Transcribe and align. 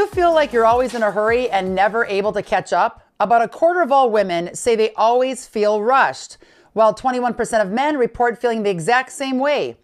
you 0.00 0.06
feel 0.06 0.32
like 0.32 0.50
you're 0.50 0.64
always 0.64 0.94
in 0.94 1.02
a 1.02 1.10
hurry 1.10 1.50
and 1.50 1.74
never 1.74 2.06
able 2.06 2.32
to 2.32 2.42
catch 2.42 2.72
up? 2.72 3.02
About 3.20 3.42
a 3.42 3.48
quarter 3.48 3.82
of 3.82 3.92
all 3.92 4.10
women 4.10 4.54
say 4.54 4.74
they 4.74 4.94
always 4.94 5.46
feel 5.46 5.82
rushed, 5.82 6.38
while 6.72 6.94
21% 6.94 7.60
of 7.60 7.70
men 7.70 7.98
report 7.98 8.40
feeling 8.40 8.62
the 8.62 8.70
exact 8.70 9.12
same 9.12 9.38
way. 9.38 9.76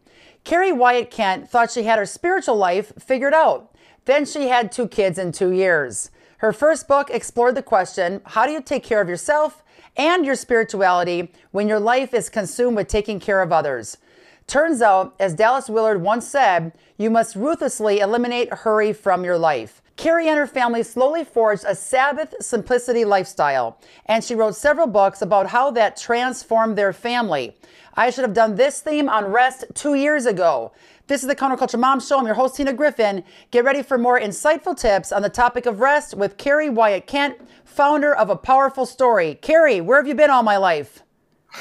Keri 0.43 0.73
Wyatt 0.73 1.11
Kent 1.11 1.51
thought 1.51 1.71
she 1.71 1.83
had 1.83 1.98
her 1.98 2.07
spiritual 2.07 2.57
life 2.57 2.95
figured 2.98 3.34
out. 3.34 3.77
Then 4.07 4.25
she 4.25 4.48
had 4.48 4.73
two 4.73 4.89
kids 4.89 5.19
in 5.19 5.33
two 5.33 5.51
years. 5.51 6.11
Her 6.39 6.53
first 6.53 6.89
book 6.89 7.11
explored 7.11 7.55
the 7.55 7.62
question 7.62 8.23
how 8.25 8.46
do 8.46 8.53
you 8.53 8.62
take 8.62 8.85
care 8.85 9.03
of 9.03 9.11
yourself 9.11 9.62
and 9.98 10.25
your 10.25 10.35
spirituality 10.35 11.30
when 11.51 11.69
your 11.69 11.80
life 11.80 12.14
is 12.14 12.30
consumed 12.30 12.77
with 12.77 12.89
taking 12.89 13.21
care 13.21 13.43
of 13.43 13.53
others? 13.53 13.98
Turns 14.47 14.80
out, 14.80 15.14
as 15.20 15.34
Dallas 15.34 15.69
Willard 15.69 16.01
once 16.01 16.27
said, 16.27 16.73
you 16.97 17.11
must 17.11 17.37
ruthlessly 17.37 17.98
eliminate 17.98 18.55
hurry 18.55 18.95
from 18.95 19.23
your 19.23 19.37
life. 19.37 19.83
Keri 19.96 20.28
and 20.28 20.38
her 20.38 20.46
family 20.46 20.82
slowly 20.82 21.24
forged 21.24 21.64
a 21.66 21.74
Sabbath 21.74 22.34
simplicity 22.41 23.06
lifestyle, 23.06 23.80
and 24.05 24.22
she 24.22 24.34
wrote 24.34 24.55
several 24.55 24.86
books 24.86 25.22
about 25.22 25.46
how 25.46 25.70
that 25.70 25.96
transformed 25.96 26.77
their 26.77 26.92
family. 26.92 27.56
I 27.95 28.10
should 28.10 28.22
have 28.22 28.34
done 28.34 28.56
this 28.56 28.80
theme 28.80 29.09
on 29.09 29.24
rest 29.24 29.64
two 29.72 29.95
years 29.95 30.27
ago. 30.27 30.72
This 31.06 31.22
is 31.22 31.28
the 31.28 31.36
Counterculture 31.36 31.78
Mom 31.78 32.00
Show. 32.00 32.19
I'm 32.19 32.27
your 32.27 32.34
host, 32.34 32.56
Tina 32.56 32.74
Griffin. 32.74 33.24
Get 33.50 33.64
ready 33.64 33.82
for 33.82 33.96
more 33.96 34.20
insightful 34.20 34.77
tips 34.77 35.12
on 35.12 35.22
the 35.22 35.30
topic 35.30 35.64
of 35.64 35.80
rest 35.80 36.14
with 36.14 36.36
Keri 36.36 36.69
Wyatt 36.69 37.06
Kent, 37.06 37.41
founder 37.64 38.14
of 38.14 38.28
A 38.28 38.36
Powerful 38.36 38.84
Story. 38.84 39.36
Keri, 39.36 39.80
where 39.80 39.98
have 39.98 40.06
you 40.06 40.14
been 40.14 40.28
all 40.28 40.42
my 40.42 40.58
life? 40.58 41.05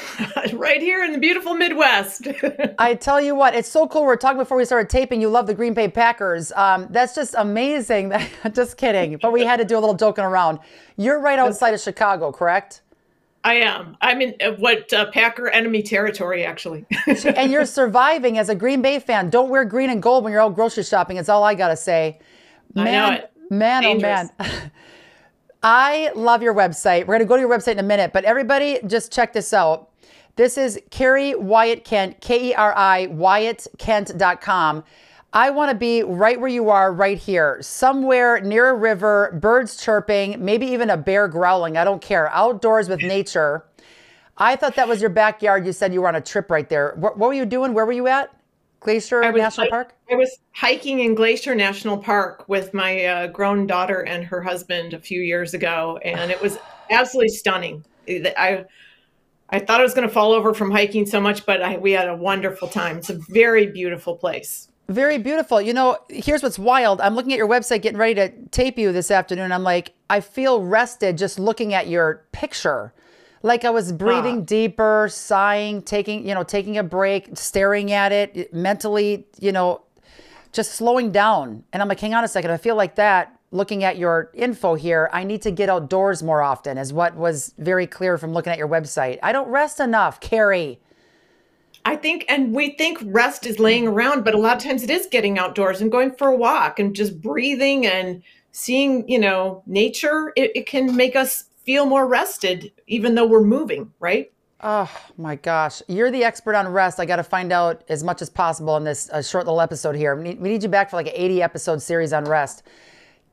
right 0.54 0.80
here 0.80 1.04
in 1.04 1.12
the 1.12 1.18
beautiful 1.18 1.54
Midwest. 1.54 2.28
I 2.78 2.94
tell 2.94 3.20
you 3.20 3.34
what, 3.34 3.54
it's 3.54 3.68
so 3.68 3.86
cool. 3.86 4.02
We 4.02 4.12
are 4.12 4.16
talking 4.16 4.38
before 4.38 4.56
we 4.56 4.64
started 4.64 4.88
taping. 4.88 5.20
You 5.20 5.28
love 5.28 5.46
the 5.46 5.54
Green 5.54 5.74
Bay 5.74 5.88
Packers. 5.88 6.52
Um, 6.52 6.88
that's 6.90 7.14
just 7.14 7.34
amazing. 7.36 8.12
just 8.52 8.76
kidding. 8.76 9.18
But 9.18 9.32
we 9.32 9.44
had 9.44 9.58
to 9.58 9.64
do 9.64 9.76
a 9.76 9.80
little 9.80 9.94
joking 9.94 10.24
around. 10.24 10.58
You're 10.96 11.20
right 11.20 11.38
outside 11.38 11.74
of 11.74 11.80
Chicago, 11.80 12.32
correct? 12.32 12.82
I 13.44 13.54
am. 13.54 13.96
I'm 14.00 14.20
in 14.20 14.34
uh, 14.42 14.52
what 14.52 14.92
uh, 14.92 15.10
Packer 15.12 15.48
enemy 15.48 15.82
territory, 15.82 16.44
actually. 16.44 16.84
and 17.06 17.52
you're 17.52 17.64
surviving 17.66 18.38
as 18.38 18.48
a 18.48 18.56
Green 18.56 18.82
Bay 18.82 18.98
fan. 18.98 19.30
Don't 19.30 19.50
wear 19.50 19.64
green 19.64 19.88
and 19.88 20.02
gold 20.02 20.24
when 20.24 20.32
you're 20.32 20.42
out 20.42 20.54
grocery 20.56 20.82
shopping. 20.82 21.16
It's 21.16 21.28
all 21.28 21.44
I 21.44 21.54
gotta 21.54 21.76
say. 21.76 22.18
Man, 22.74 23.12
it. 23.12 23.32
man, 23.48 23.82
Dangerous. 23.82 24.30
oh 24.40 24.42
man. 24.42 24.72
I 25.68 26.12
love 26.14 26.44
your 26.44 26.54
website. 26.54 27.08
We're 27.08 27.16
going 27.18 27.18
to 27.18 27.24
go 27.24 27.34
to 27.34 27.40
your 27.40 27.50
website 27.50 27.72
in 27.72 27.80
a 27.80 27.82
minute, 27.82 28.12
but 28.12 28.22
everybody 28.22 28.78
just 28.86 29.12
check 29.12 29.32
this 29.32 29.52
out. 29.52 29.90
This 30.36 30.56
is 30.56 30.80
Keri 30.90 31.34
Wyatt 31.34 31.84
Kent, 31.84 32.20
K 32.20 32.50
E 32.50 32.54
R 32.54 32.72
I, 32.76 33.08
WyattKent.com. 33.08 34.84
I 35.32 35.50
want 35.50 35.72
to 35.72 35.76
be 35.76 36.04
right 36.04 36.38
where 36.38 36.48
you 36.48 36.70
are, 36.70 36.92
right 36.92 37.18
here, 37.18 37.58
somewhere 37.62 38.40
near 38.40 38.68
a 38.68 38.74
river, 38.74 39.36
birds 39.42 39.76
chirping, 39.82 40.36
maybe 40.44 40.66
even 40.66 40.88
a 40.88 40.96
bear 40.96 41.26
growling. 41.26 41.76
I 41.76 41.82
don't 41.82 42.00
care. 42.00 42.30
Outdoors 42.32 42.88
with 42.88 43.02
nature. 43.02 43.64
I 44.38 44.54
thought 44.54 44.76
that 44.76 44.86
was 44.86 45.00
your 45.00 45.10
backyard. 45.10 45.66
You 45.66 45.72
said 45.72 45.92
you 45.92 46.02
were 46.02 46.06
on 46.06 46.14
a 46.14 46.20
trip 46.20 46.48
right 46.48 46.68
there. 46.68 46.94
What, 46.94 47.18
what 47.18 47.26
were 47.26 47.34
you 47.34 47.44
doing? 47.44 47.74
Where 47.74 47.84
were 47.84 47.90
you 47.90 48.06
at? 48.06 48.32
Glacier 48.86 49.20
National 49.32 49.68
Park? 49.68 49.96
I 50.08 50.14
was 50.14 50.38
hiking 50.52 51.00
in 51.00 51.16
Glacier 51.16 51.56
National 51.56 51.98
Park 51.98 52.48
with 52.48 52.72
my 52.72 53.04
uh, 53.04 53.26
grown 53.26 53.66
daughter 53.66 54.02
and 54.02 54.24
her 54.24 54.40
husband 54.40 54.94
a 54.94 55.00
few 55.00 55.22
years 55.22 55.54
ago, 55.54 55.98
and 56.04 56.30
it 56.30 56.40
was 56.40 56.56
absolutely 56.90 57.30
stunning. 57.30 57.84
I 58.08 58.64
I 59.50 59.58
thought 59.58 59.80
I 59.80 59.82
was 59.82 59.92
going 59.92 60.06
to 60.06 60.14
fall 60.14 60.32
over 60.32 60.54
from 60.54 60.70
hiking 60.70 61.04
so 61.04 61.20
much, 61.20 61.44
but 61.44 61.62
I, 61.62 61.78
we 61.78 61.92
had 61.92 62.08
a 62.08 62.14
wonderful 62.14 62.68
time. 62.68 62.98
It's 62.98 63.10
a 63.10 63.18
very 63.28 63.66
beautiful 63.66 64.14
place. 64.14 64.68
Very 64.88 65.18
beautiful. 65.18 65.60
You 65.60 65.74
know, 65.74 65.98
here's 66.08 66.44
what's 66.44 66.58
wild. 66.58 67.00
I'm 67.00 67.16
looking 67.16 67.32
at 67.32 67.38
your 67.38 67.48
website, 67.48 67.82
getting 67.82 67.98
ready 67.98 68.14
to 68.14 68.28
tape 68.50 68.78
you 68.78 68.92
this 68.92 69.10
afternoon. 69.10 69.50
I'm 69.50 69.64
like, 69.64 69.94
I 70.08 70.20
feel 70.20 70.62
rested 70.62 71.18
just 71.18 71.40
looking 71.40 71.74
at 71.74 71.88
your 71.88 72.24
picture 72.30 72.92
like 73.42 73.64
I 73.64 73.70
was 73.70 73.92
breathing 73.92 74.44
deeper, 74.44 75.08
sighing, 75.10 75.82
taking, 75.82 76.26
you 76.26 76.34
know, 76.34 76.42
taking 76.42 76.78
a 76.78 76.82
break, 76.82 77.30
staring 77.34 77.92
at 77.92 78.12
it, 78.12 78.52
mentally, 78.52 79.26
you 79.38 79.52
know, 79.52 79.82
just 80.52 80.72
slowing 80.72 81.12
down. 81.12 81.64
And 81.72 81.82
I'm 81.82 81.88
like, 81.88 82.00
hang 82.00 82.14
on 82.14 82.24
a 82.24 82.28
second. 82.28 82.50
I 82.50 82.56
feel 82.56 82.76
like 82.76 82.96
that 82.96 83.38
looking 83.52 83.84
at 83.84 83.96
your 83.96 84.30
info 84.34 84.74
here. 84.74 85.08
I 85.12 85.22
need 85.24 85.42
to 85.42 85.50
get 85.50 85.68
outdoors 85.68 86.22
more 86.22 86.42
often, 86.42 86.78
is 86.78 86.92
what 86.92 87.14
was 87.14 87.54
very 87.58 87.86
clear 87.86 88.18
from 88.18 88.32
looking 88.32 88.52
at 88.52 88.58
your 88.58 88.68
website. 88.68 89.18
I 89.22 89.32
don't 89.32 89.48
rest 89.48 89.80
enough, 89.80 90.18
Keri. 90.20 90.80
I 91.84 91.94
think, 91.94 92.24
and 92.28 92.52
we 92.52 92.70
think 92.70 92.98
rest 93.04 93.46
is 93.46 93.60
laying 93.60 93.86
around, 93.86 94.24
but 94.24 94.34
a 94.34 94.38
lot 94.38 94.56
of 94.56 94.62
times 94.62 94.82
it 94.82 94.90
is 94.90 95.06
getting 95.06 95.38
outdoors 95.38 95.80
and 95.80 95.92
going 95.92 96.10
for 96.12 96.28
a 96.28 96.36
walk 96.36 96.80
and 96.80 96.96
just 96.96 97.20
breathing 97.20 97.86
and 97.86 98.22
seeing, 98.50 99.08
you 99.08 99.20
know, 99.20 99.62
nature. 99.66 100.32
It, 100.34 100.50
it 100.56 100.66
can 100.66 100.96
make 100.96 101.14
us 101.14 101.44
feel 101.66 101.84
more 101.84 102.06
rested, 102.06 102.72
even 102.86 103.14
though 103.14 103.26
we're 103.26 103.42
moving, 103.42 103.92
right? 104.00 104.32
Oh 104.62 104.90
my 105.18 105.34
gosh. 105.34 105.82
You're 105.88 106.10
the 106.10 106.24
expert 106.24 106.54
on 106.54 106.68
rest. 106.68 106.98
I 106.98 107.04
got 107.04 107.16
to 107.16 107.24
find 107.24 107.52
out 107.52 107.84
as 107.88 108.02
much 108.02 108.22
as 108.22 108.30
possible 108.30 108.76
in 108.76 108.84
this 108.84 109.10
uh, 109.10 109.20
short 109.20 109.44
little 109.44 109.60
episode 109.60 109.96
here. 109.96 110.16
We 110.16 110.22
need, 110.22 110.40
we 110.40 110.48
need, 110.48 110.62
you 110.62 110.68
back 110.68 110.88
for 110.88 110.96
like 110.96 111.08
an 111.08 111.12
80 111.14 111.42
episode 111.42 111.82
series 111.82 112.12
on 112.12 112.24
rest. 112.24 112.62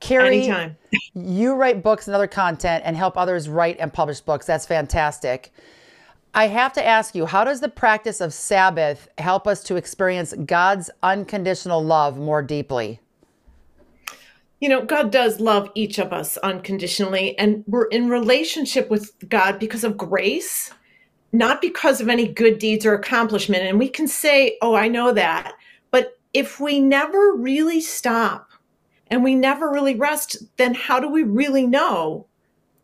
Keri, 0.00 0.38
Anytime. 0.38 0.76
you 1.14 1.54
write 1.54 1.82
books 1.82 2.08
and 2.08 2.14
other 2.14 2.26
content 2.26 2.82
and 2.84 2.96
help 2.96 3.16
others 3.16 3.48
write 3.48 3.78
and 3.78 3.92
publish 3.92 4.20
books. 4.20 4.44
That's 4.44 4.66
fantastic. 4.66 5.52
I 6.34 6.48
have 6.48 6.72
to 6.74 6.84
ask 6.84 7.14
you, 7.14 7.26
how 7.26 7.44
does 7.44 7.60
the 7.60 7.68
practice 7.68 8.20
of 8.20 8.34
Sabbath 8.34 9.08
help 9.18 9.46
us 9.46 9.62
to 9.64 9.76
experience 9.76 10.34
God's 10.44 10.90
unconditional 11.02 11.82
love 11.82 12.18
more 12.18 12.42
deeply? 12.42 13.00
You 14.60 14.68
know, 14.68 14.84
God 14.84 15.10
does 15.10 15.40
love 15.40 15.68
each 15.74 15.98
of 15.98 16.12
us 16.12 16.36
unconditionally, 16.38 17.36
and 17.38 17.64
we're 17.66 17.86
in 17.86 18.08
relationship 18.08 18.88
with 18.88 19.12
God 19.28 19.58
because 19.58 19.84
of 19.84 19.96
grace, 19.96 20.70
not 21.32 21.60
because 21.60 22.00
of 22.00 22.08
any 22.08 22.28
good 22.28 22.58
deeds 22.58 22.86
or 22.86 22.94
accomplishment. 22.94 23.64
And 23.64 23.78
we 23.78 23.88
can 23.88 24.06
say, 24.06 24.56
Oh, 24.62 24.74
I 24.74 24.88
know 24.88 25.12
that. 25.12 25.52
But 25.90 26.18
if 26.32 26.60
we 26.60 26.80
never 26.80 27.34
really 27.34 27.80
stop 27.80 28.50
and 29.08 29.22
we 29.22 29.34
never 29.34 29.70
really 29.70 29.96
rest, 29.96 30.36
then 30.56 30.74
how 30.74 31.00
do 31.00 31.08
we 31.08 31.24
really 31.24 31.66
know 31.66 32.26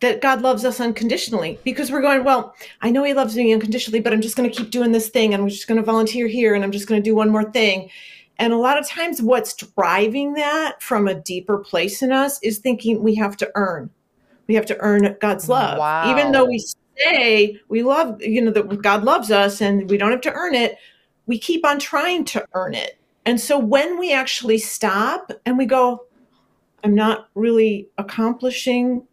that 0.00 0.20
God 0.20 0.42
loves 0.42 0.64
us 0.64 0.80
unconditionally? 0.80 1.58
Because 1.64 1.92
we're 1.92 2.02
going, 2.02 2.24
Well, 2.24 2.54
I 2.82 2.90
know 2.90 3.04
He 3.04 3.14
loves 3.14 3.36
me 3.36 3.52
unconditionally, 3.52 4.00
but 4.00 4.12
I'm 4.12 4.20
just 4.20 4.36
going 4.36 4.50
to 4.50 4.56
keep 4.56 4.70
doing 4.70 4.92
this 4.92 5.08
thing 5.08 5.32
and 5.32 5.42
I'm 5.42 5.48
just 5.48 5.68
going 5.68 5.78
to 5.78 5.86
volunteer 5.86 6.26
here 6.26 6.54
and 6.54 6.64
I'm 6.64 6.72
just 6.72 6.88
going 6.88 7.00
to 7.00 7.08
do 7.08 7.14
one 7.14 7.30
more 7.30 7.50
thing. 7.50 7.88
And 8.40 8.54
a 8.54 8.56
lot 8.56 8.78
of 8.78 8.88
times, 8.88 9.20
what's 9.20 9.54
driving 9.54 10.32
that 10.32 10.82
from 10.82 11.06
a 11.06 11.14
deeper 11.14 11.58
place 11.58 12.00
in 12.00 12.10
us 12.10 12.42
is 12.42 12.58
thinking 12.58 13.02
we 13.02 13.14
have 13.16 13.36
to 13.36 13.50
earn. 13.54 13.90
We 14.48 14.54
have 14.54 14.64
to 14.66 14.80
earn 14.80 15.14
God's 15.20 15.44
mm, 15.44 15.50
love. 15.50 15.78
Wow. 15.78 16.10
Even 16.10 16.32
though 16.32 16.46
we 16.46 16.64
say 16.98 17.60
we 17.68 17.82
love, 17.82 18.20
you 18.22 18.40
know, 18.40 18.50
that 18.50 18.82
God 18.82 19.04
loves 19.04 19.30
us 19.30 19.60
and 19.60 19.90
we 19.90 19.98
don't 19.98 20.10
have 20.10 20.22
to 20.22 20.32
earn 20.32 20.54
it, 20.54 20.76
we 21.26 21.38
keep 21.38 21.66
on 21.66 21.78
trying 21.78 22.24
to 22.24 22.44
earn 22.54 22.74
it. 22.74 22.98
And 23.26 23.38
so 23.38 23.58
when 23.58 23.98
we 23.98 24.12
actually 24.12 24.56
stop 24.56 25.30
and 25.44 25.58
we 25.58 25.66
go, 25.66 26.06
I'm 26.82 26.94
not 26.94 27.28
really 27.34 27.88
accomplishing 27.98 29.06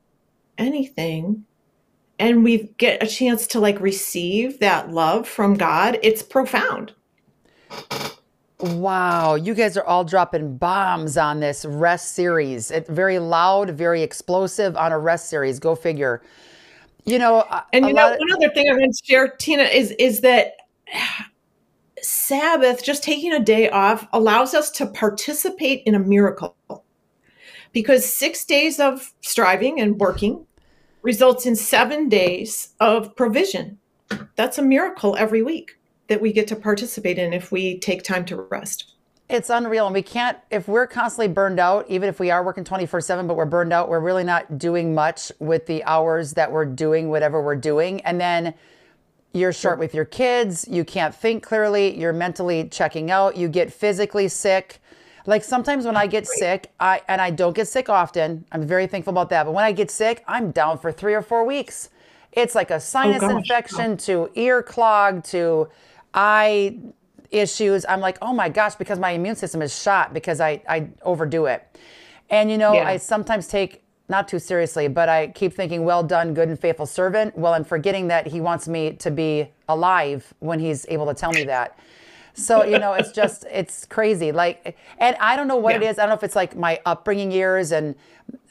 anything, 0.58 1.44
and 2.18 2.46
we 2.46 2.74
get 2.78 3.04
a 3.04 3.08
chance 3.08 3.46
to 3.48 3.60
like 3.60 3.80
receive 3.82 4.60
that 4.60 4.90
love 4.90 5.28
from 5.28 5.56
God, 5.56 6.00
it's 6.02 6.24
profound. 6.24 6.94
Wow, 8.60 9.36
you 9.36 9.54
guys 9.54 9.78
are 9.78 9.84
all 9.84 10.04
dropping 10.04 10.58
bombs 10.58 11.16
on 11.16 11.42
this 11.42 11.64
rest 11.64 12.14
series. 12.14 12.72
It's 12.72 12.90
very 12.90 13.20
loud, 13.20 13.70
very 13.70 14.02
explosive 14.02 14.76
on 14.76 14.92
a 14.92 14.98
rest 14.98 15.30
series. 15.30 15.60
Go 15.60 15.76
figure. 15.76 16.24
You 17.06 17.20
know, 17.20 17.46
and 17.72 17.86
you 17.86 17.94
know, 17.94 18.14
of- 18.14 18.20
one 18.20 18.34
other 18.34 18.50
thing 18.54 18.68
I 18.68 18.74
want 18.74 18.96
to 18.96 19.06
share, 19.06 19.28
Tina, 19.28 19.64
is 19.64 19.92
is 20.00 20.22
that 20.22 20.54
Sabbath, 22.02 22.84
just 22.84 23.04
taking 23.04 23.32
a 23.32 23.40
day 23.40 23.70
off, 23.70 24.08
allows 24.12 24.56
us 24.56 24.72
to 24.72 24.88
participate 24.88 25.84
in 25.86 25.94
a 25.94 26.00
miracle. 26.00 26.56
Because 27.74 28.12
six 28.12 28.44
days 28.44 28.80
of 28.80 29.14
striving 29.22 29.80
and 29.80 30.00
working 30.00 30.48
results 31.04 31.46
in 31.46 31.56
seven 31.56 32.10
days 32.10 32.70
of 32.80 33.16
provision. 33.16 33.78
That's 34.36 34.58
a 34.58 34.64
miracle 34.64 35.16
every 35.18 35.44
week 35.44 35.77
that 36.08 36.22
we 36.22 36.32
get 36.32 36.48
to 36.48 36.56
participate 36.56 37.18
in 37.18 37.34
if 37.34 37.52
we 37.52 37.78
take 37.80 38.04
time 38.04 38.26
to 38.26 38.36
rest. 38.36 38.94
It's 39.30 39.50
unreal. 39.50 39.88
And 39.88 39.94
we 39.94 40.02
can't, 40.02 40.38
if 40.50 40.70
we're 40.70 40.88
constantly 40.88 41.28
burned 41.28 41.60
out, 41.60 41.86
even 41.90 42.08
if 42.08 42.20
we 42.20 42.32
are 42.32 42.44
working 42.44 42.64
24 42.64 43.02
7, 43.02 43.28
but 43.28 43.36
we're 43.36 43.46
burned 43.46 43.74
out, 43.74 43.90
we're 43.90 44.00
really 44.00 44.24
not 44.24 44.58
doing 44.58 44.96
much 44.96 45.32
with 45.40 45.66
the 45.66 45.84
hours 45.84 46.34
that 46.34 46.52
we're 46.52 46.66
doing 46.66 47.10
whatever 47.10 47.42
we're 47.42 47.56
doing. 47.56 48.00
And 48.02 48.22
then 48.22 48.54
you're 49.34 49.52
short 49.52 49.80
with 49.80 49.94
your 49.94 50.06
kids, 50.06 50.66
you 50.70 50.86
can't 50.86 51.14
think 51.14 51.44
clearly, 51.44 52.00
you're 52.00 52.14
mentally 52.14 52.70
checking 52.70 53.12
out, 53.12 53.36
you 53.36 53.50
get 53.50 53.72
physically 53.72 54.30
sick. 54.30 54.80
Like 55.26 55.44
sometimes 55.44 55.86
when 55.86 55.98
I 55.98 56.08
get 56.08 56.26
sick, 56.26 56.72
I 56.80 57.02
and 57.10 57.20
I 57.20 57.32
don't 57.32 57.54
get 57.54 57.68
sick 57.68 57.90
often. 57.90 58.46
I'm 58.54 58.66
very 58.66 58.88
thankful 58.88 59.12
about 59.12 59.30
that. 59.32 59.44
But 59.44 59.52
when 59.52 59.66
I 59.66 59.74
get 59.74 59.92
sick, 59.92 60.24
I'm 60.26 60.52
down 60.52 60.80
for 60.80 60.90
three 60.90 61.14
or 61.14 61.22
four 61.22 61.46
weeks. 61.46 61.90
It's 62.32 62.56
like 62.56 62.72
a 62.72 62.76
oh, 62.76 62.80
sinus 62.80 63.24
oh, 63.24 63.38
infection 63.38 63.92
oh. 63.92 63.96
to 63.98 64.32
ear 64.36 64.64
clog 64.64 65.26
to 65.26 65.68
eye 66.14 66.78
issues, 67.32 67.86
I'm 67.88 68.00
like, 68.00 68.18
oh 68.22 68.34
my 68.34 68.50
gosh, 68.50 68.76
because 68.76 69.00
my 69.00 69.12
immune 69.12 69.36
system 69.36 69.62
is 69.62 69.78
shot 69.78 70.14
because 70.14 70.40
I, 70.40 70.62
I 70.68 70.90
overdo 71.02 71.46
it. 71.46 71.68
And 72.30 72.50
you 72.52 72.58
know, 72.58 72.76
Yeah. 72.76 72.88
I 72.88 72.98
sometimes 72.98 73.48
take 73.48 73.84
not 74.10 74.28
too 74.28 74.40
seriously, 74.40 74.88
but 74.88 75.10
I 75.10 75.28
keep 75.28 75.54
thinking, 75.54 75.84
well 75.84 76.02
done, 76.04 76.34
good 76.34 76.48
and 76.48 76.58
faithful 76.58 76.86
servant. 76.86 77.38
Well, 77.38 77.54
I'm 77.54 77.66
forgetting 77.66 78.08
that 78.08 78.28
he 78.28 78.40
wants 78.40 78.68
me 78.68 78.94
to 78.94 79.12
be 79.12 79.50
alive 79.68 80.34
when 80.40 80.60
he's 80.60 80.86
able 80.88 81.06
to 81.08 81.14
tell 81.14 81.34
me 81.34 81.44
that. 81.44 81.78
So, 82.34 82.64
you 82.64 82.78
know, 82.80 82.94
it's 82.94 83.12
just, 83.12 83.46
it's 83.52 83.86
crazy. 83.86 84.32
Like, 84.32 84.78
and 85.00 85.18
I 85.20 85.36
don't 85.36 85.48
know 85.48 85.58
what 85.58 85.76
it 85.76 85.82
Yeah. 85.82 85.90
is. 85.90 85.98
I 86.00 86.04
don't 86.04 86.10
know 86.10 86.16
if 86.16 86.24
it's 86.24 86.36
like 86.36 86.56
my 86.56 86.80
upbringing 86.86 87.32
years 87.32 87.72
and 87.72 87.96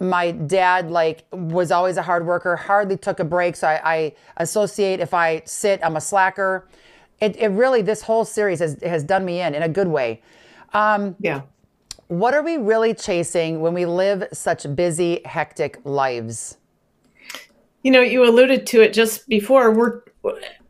my 0.01 0.33
dad, 0.33 0.91
like, 0.91 1.25
was 1.33 1.71
always 1.71 1.97
a 1.97 2.03
hard 2.03 2.27
worker, 2.27 2.57
hardly 2.57 2.97
took 2.97 3.21
a 3.21 3.25
break. 3.25 3.57
So 3.57 3.69
I, 3.69 3.81
I 3.85 4.13
associate 4.39 5.01
if 5.01 5.15
I 5.15 5.41
sit, 5.47 5.81
I'm 5.83 5.97
a 5.97 6.01
slacker. 6.01 6.69
It, 7.21 7.37
it 7.37 7.49
really, 7.49 7.83
this 7.83 8.03
whole 8.03 8.25
series 8.25 8.59
has, 8.59 8.77
has 8.83 9.03
done 9.03 9.25
me 9.25 9.41
in, 9.41 9.55
in 9.55 9.63
a 9.63 9.69
good 9.69 9.89
way. 9.89 10.23
Um, 10.73 11.17
yeah. 11.19 11.43
What 12.09 12.35
are 12.35 12.43
we 12.43 12.57
really 12.57 12.95
chasing 12.95 13.61
when 13.61 13.75
we 13.75 13.87
live 13.87 14.25
such 14.33 14.67
busy, 14.77 15.23
hectic 15.25 15.81
lives? 15.85 16.59
You 17.83 17.91
know, 17.91 18.01
you 18.01 18.25
alluded 18.25 18.67
to 18.69 18.83
it 18.83 18.93
just 18.93 19.29
before. 19.29 19.73
We're 19.73 20.03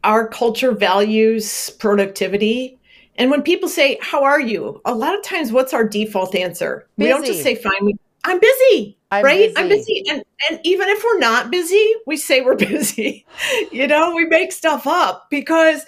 our 0.05 0.29
culture 0.29 0.73
values 0.73 1.71
productivity. 1.71 2.79
And 3.17 3.31
when 3.31 3.43
people 3.43 3.69
say, 3.69 3.99
How 4.01 4.23
are 4.23 4.41
you? 4.41 4.81
A 4.85 4.95
lot 4.95 5.15
of 5.15 5.23
times 5.23 5.53
what's 5.53 5.75
our 5.75 5.87
default 5.87 6.35
answer? 6.35 6.87
We 6.97 7.09
don't 7.09 7.25
just 7.25 7.43
say 7.43 7.55
fine, 7.55 7.85
we 7.85 7.97
I'm 8.27 8.41
busy. 8.41 8.99
I'm 9.13 9.25
right? 9.25 9.53
I'm 9.57 9.69
busy. 9.69 10.03
busy. 10.03 10.11
And 10.11 10.25
and 10.51 10.61
even 10.65 10.89
if 10.89 11.03
we're 11.05 11.19
not 11.19 11.51
busy, 11.51 11.95
we 12.07 12.17
say 12.17 12.41
we're 12.41 12.57
busy. 12.57 13.25
you 13.73 13.87
know, 13.87 14.15
we 14.15 14.27
make 14.27 14.53
stuff 14.53 14.87
up 14.87 15.29
because 15.31 15.87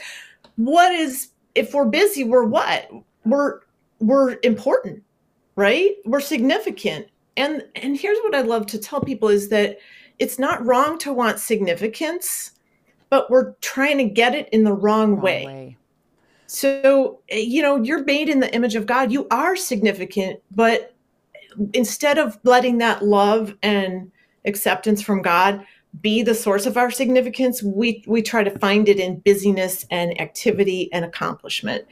what 0.58 0.92
is 0.92 1.28
if 1.54 1.72
we're 1.72 1.86
busy, 1.86 2.24
we're 2.24 2.44
what? 2.44 2.90
We're 3.24 3.60
we're 4.00 4.38
important, 4.42 5.02
right? 5.56 5.92
We're 6.04 6.20
significant. 6.20 7.06
And 7.36 7.64
and 7.76 7.96
here's 7.96 8.18
what 8.18 8.34
I 8.34 8.42
love 8.42 8.66
to 8.66 8.78
tell 8.78 9.00
people 9.00 9.28
is 9.28 9.48
that 9.48 9.78
it's 10.18 10.38
not 10.38 10.64
wrong 10.66 10.98
to 10.98 11.12
want 11.12 11.38
significance, 11.38 12.52
but 13.08 13.30
we're 13.30 13.52
trying 13.60 13.98
to 13.98 14.04
get 14.04 14.34
it 14.34 14.48
in 14.50 14.64
the 14.64 14.72
wrong, 14.72 15.12
Wrong 15.12 15.20
way. 15.22 15.76
So, 16.48 17.20
eh, 17.28 17.38
you 17.38 17.62
know, 17.62 17.80
you're 17.80 18.04
made 18.04 18.28
in 18.28 18.40
the 18.40 18.52
image 18.52 18.74
of 18.74 18.84
God. 18.84 19.12
You 19.12 19.28
are 19.30 19.54
significant, 19.54 20.40
but 20.50 20.94
instead 21.72 22.18
of 22.18 22.36
letting 22.42 22.78
that 22.78 23.04
love 23.04 23.54
and 23.62 24.10
acceptance 24.44 25.02
from 25.02 25.22
God 25.22 25.64
be 26.00 26.22
the 26.22 26.34
source 26.34 26.66
of 26.66 26.76
our 26.76 26.90
significance, 26.90 27.62
we 27.62 28.04
we 28.06 28.22
try 28.22 28.44
to 28.44 28.58
find 28.58 28.88
it 28.88 29.00
in 29.00 29.20
busyness 29.20 29.84
and 29.90 30.20
activity 30.20 30.92
and 30.92 31.04
accomplishment. 31.04 31.86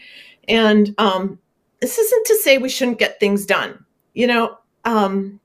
And 0.49 0.95
um, 0.99 1.39
this 1.81 1.99
isn't 1.99 2.27
to 2.27 2.37
say 2.37 2.59
we 2.59 2.69
shouldn't 2.69 2.99
get 2.99 3.19
things 3.19 3.47
done. 3.47 3.85
You 4.15 4.27
know, 4.27 4.59
um, 4.85 5.41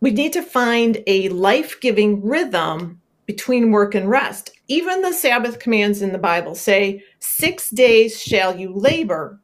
we 0.00 0.10
need 0.10 0.32
to 0.34 0.42
find 0.42 1.02
a 1.06 1.28
life-giving 1.30 2.22
rhythm 2.22 3.00
between 3.26 3.72
work 3.72 3.94
and 3.94 4.08
rest. 4.08 4.50
Even 4.68 5.02
the 5.02 5.12
Sabbath 5.12 5.58
commands 5.58 6.02
in 6.02 6.12
the 6.12 6.18
Bible 6.18 6.54
say, 6.54 7.02
six 7.18 7.68
days 7.70 8.22
shall 8.22 8.56
you 8.56 8.72
labor, 8.72 9.38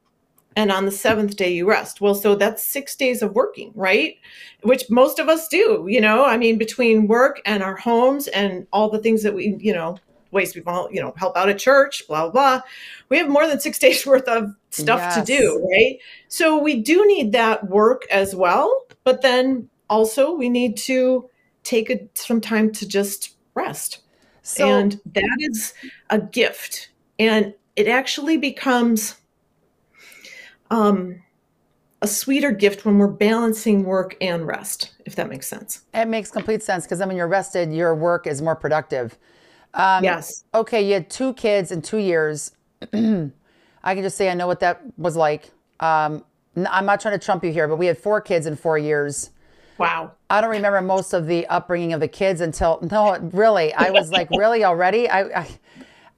and 0.57 0.71
on 0.71 0.85
the 0.85 0.91
seventh 0.91 1.37
day 1.37 1.53
you 1.53 1.69
rest. 1.69 2.01
Well, 2.01 2.15
so 2.15 2.35
that's 2.35 2.63
six 2.63 2.95
days 2.97 3.23
of 3.23 3.35
working, 3.35 3.73
right? 3.75 4.17
Which 4.63 4.89
most 4.91 5.19
of 5.19 5.29
us 5.29 5.49
do, 5.49 5.87
you 5.89 6.01
know, 6.01 6.25
I 6.25 6.37
mean, 6.37 6.59
between 6.59 7.07
work 7.07 7.41
and 7.45 7.63
our 7.63 7.77
homes 7.77 8.29
and 8.29 8.67
all 8.73 8.89
the 8.89 8.99
things 8.99 9.23
that 9.23 9.35
we, 9.35 9.57
you 9.59 9.73
know, 9.73 9.99
ways 10.31 10.55
we 10.55 10.63
all, 10.67 10.89
you 10.93 11.01
know, 11.01 11.15
help 11.17 11.37
out 11.37 11.49
at 11.49 11.59
church, 11.59 12.07
blah, 12.09 12.23
blah, 12.29 12.31
blah. 12.31 12.63
We 13.09 13.19
have 13.19 13.29
more 13.29 13.47
than 13.47 13.61
six 13.61 13.79
days 13.85 14.07
worth 14.07 14.29
of 14.29 14.55
stuff 14.71 15.15
to 15.15 15.25
do, 15.25 15.67
right? 15.71 15.99
So 16.29 16.59
we 16.59 16.81
do 16.81 17.07
need 17.07 17.33
that 17.33 17.69
work 17.69 18.03
as 18.11 18.35
well. 18.35 18.85
But 19.05 19.23
then 19.23 19.69
also 19.89 20.35
we 20.35 20.49
need 20.49 20.77
to 20.79 21.29
take 21.63 21.91
a, 21.91 22.01
some 22.15 22.41
time 22.41 22.73
to 22.73 22.87
just 22.87 23.37
rest 23.55 24.01
So, 24.43 24.67
and 24.67 25.01
that 25.15 25.37
is 25.39 25.73
a 26.11 26.19
gift 26.19 26.91
and 27.19 27.55
it 27.77 27.89
actually 27.89 28.37
becomes 28.37 29.17
um, 30.71 31.23
a 32.03 32.07
sweeter 32.07 32.53
gift 32.53 32.85
when 32.85 32.99
we're 32.99 33.07
balancing 33.09 33.85
work 33.85 34.17
and 34.21 34.47
rest 34.47 34.93
if 35.07 35.15
that 35.17 35.29
makes 35.29 35.47
sense 35.47 35.83
it 35.95 36.07
makes 36.07 36.31
complete 36.31 36.63
sense 36.63 36.85
because 36.85 36.99
then 36.99 37.09
when 37.09 37.17
you're 37.17 37.29
rested, 37.29 37.73
your 37.73 37.95
work 37.95 38.27
is 38.27 38.43
more 38.43 38.57
productive. 38.57 39.19
Um, 39.75 40.05
yes 40.05 40.45
Okay, 40.55 40.87
you 40.87 40.95
had 40.95 41.11
two 41.11 41.35
kids 41.35 41.73
in 41.73 41.83
two 41.83 41.99
years. 41.99 42.53
I 42.93 43.95
can 43.95 44.03
just 44.03 44.17
say 44.17 44.31
I 44.31 44.35
know 44.35 44.47
what 44.47 44.61
that 44.61 44.83
was 44.97 45.17
like. 45.17 45.51
Um, 45.81 46.25
I'm 46.57 46.87
not 46.87 47.01
trying 47.01 47.19
to 47.19 47.25
trump 47.25 47.45
you 47.45 47.53
here, 47.53 47.67
but 47.67 47.77
we 47.77 47.87
had 47.87 47.99
four 47.99 48.21
kids 48.21 48.47
in 48.47 48.57
four 48.57 48.79
years. 48.79 49.31
wow 49.79 50.13
I 50.31 50.41
don't 50.41 50.51
remember 50.51 50.81
most 50.81 51.13
of 51.13 51.27
the 51.27 51.47
upbringing 51.47 51.93
of 51.93 52.01
the 52.01 52.09
kids 52.09 52.41
until 52.41 52.81
no, 52.91 53.19
really. 53.33 53.73
I 53.73 53.91
was 53.91 54.11
like, 54.11 54.29
really 54.31 54.65
already? 54.65 55.09
I, 55.09 55.43
I, 55.43 55.49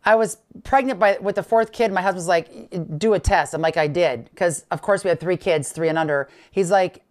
I 0.06 0.14
was 0.14 0.38
pregnant 0.62 1.00
by 1.00 1.18
with 1.20 1.34
the 1.34 1.42
fourth 1.42 1.72
kid. 1.72 1.92
My 1.92 2.00
husband's 2.00 2.28
like, 2.28 2.98
do 2.98 3.14
a 3.14 3.18
test. 3.18 3.52
I'm 3.54 3.60
like, 3.60 3.76
I 3.76 3.88
did 3.88 4.30
because 4.30 4.64
of 4.70 4.80
course 4.80 5.02
we 5.02 5.08
had 5.08 5.18
three 5.18 5.36
kids, 5.36 5.72
three 5.72 5.88
and 5.88 5.98
under. 5.98 6.28
He's 6.52 6.70
like, 6.70 7.02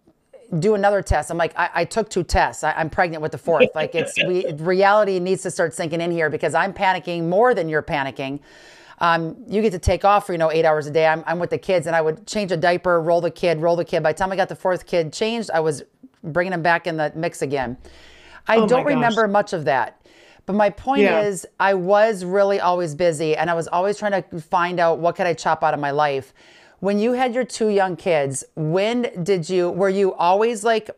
do 0.58 0.74
another 0.74 1.02
test. 1.02 1.30
I'm 1.30 1.36
like, 1.36 1.52
I, 1.58 1.70
I 1.74 1.84
took 1.84 2.08
two 2.08 2.24
tests. 2.24 2.64
I, 2.64 2.72
I'm 2.72 2.88
pregnant 2.88 3.20
with 3.20 3.32
the 3.32 3.38
fourth. 3.38 3.68
Like 3.74 3.94
it's 3.94 4.16
we 4.26 4.50
reality 4.58 5.20
needs 5.20 5.42
to 5.42 5.50
start 5.50 5.74
sinking 5.74 6.00
in 6.00 6.10
here 6.10 6.30
because 6.30 6.54
I'm 6.54 6.72
panicking 6.72 7.28
more 7.28 7.52
than 7.54 7.68
you're 7.68 7.82
panicking. 7.82 8.40
Um, 8.98 9.36
you 9.46 9.60
get 9.60 9.72
to 9.72 9.78
take 9.78 10.06
off 10.06 10.26
for 10.26 10.32
you 10.32 10.38
know 10.38 10.50
eight 10.50 10.64
hours 10.64 10.86
a 10.86 10.90
day. 10.90 11.06
I'm, 11.06 11.22
I'm 11.26 11.38
with 11.38 11.50
the 11.50 11.58
kids, 11.58 11.86
and 11.86 11.94
I 11.94 12.00
would 12.00 12.26
change 12.26 12.50
a 12.50 12.56
diaper, 12.56 13.02
roll 13.02 13.20
the 13.20 13.30
kid, 13.30 13.60
roll 13.60 13.76
the 13.76 13.84
kid. 13.84 14.02
By 14.02 14.12
the 14.12 14.18
time 14.18 14.32
I 14.32 14.36
got 14.36 14.48
the 14.48 14.56
fourth 14.56 14.86
kid 14.86 15.12
changed, 15.12 15.50
I 15.52 15.60
was 15.60 15.82
bringing 16.22 16.54
him 16.54 16.62
back 16.62 16.86
in 16.86 16.96
the 16.96 17.12
mix 17.14 17.42
again. 17.42 17.76
I 18.46 18.56
Oh 18.56 18.66
don't 18.66 18.86
remember 18.86 19.28
much 19.28 19.52
of 19.52 19.66
that. 19.66 20.00
But 20.46 20.54
my 20.54 20.70
point 20.70 21.02
Yeah. 21.02 21.22
is, 21.22 21.46
I 21.58 21.74
was 21.74 22.24
really 22.24 22.60
always 22.60 22.94
busy, 22.94 23.36
and 23.36 23.50
I 23.50 23.54
was 23.54 23.66
always 23.68 23.98
trying 23.98 24.22
to 24.22 24.40
find 24.40 24.78
out 24.78 24.98
what 24.98 25.16
could 25.16 25.26
I 25.26 25.34
chop 25.34 25.62
out 25.64 25.74
of 25.74 25.80
my 25.80 25.90
life. 25.90 26.32
When 26.78 26.98
you 26.98 27.12
had 27.12 27.34
your 27.34 27.44
two 27.44 27.68
young 27.68 27.96
kids, 27.96 28.44
when 28.54 29.10
did 29.22 29.50
you? 29.50 29.70
Were 29.70 29.88
you 29.88 30.14
always 30.14 30.64
like? 30.64 30.90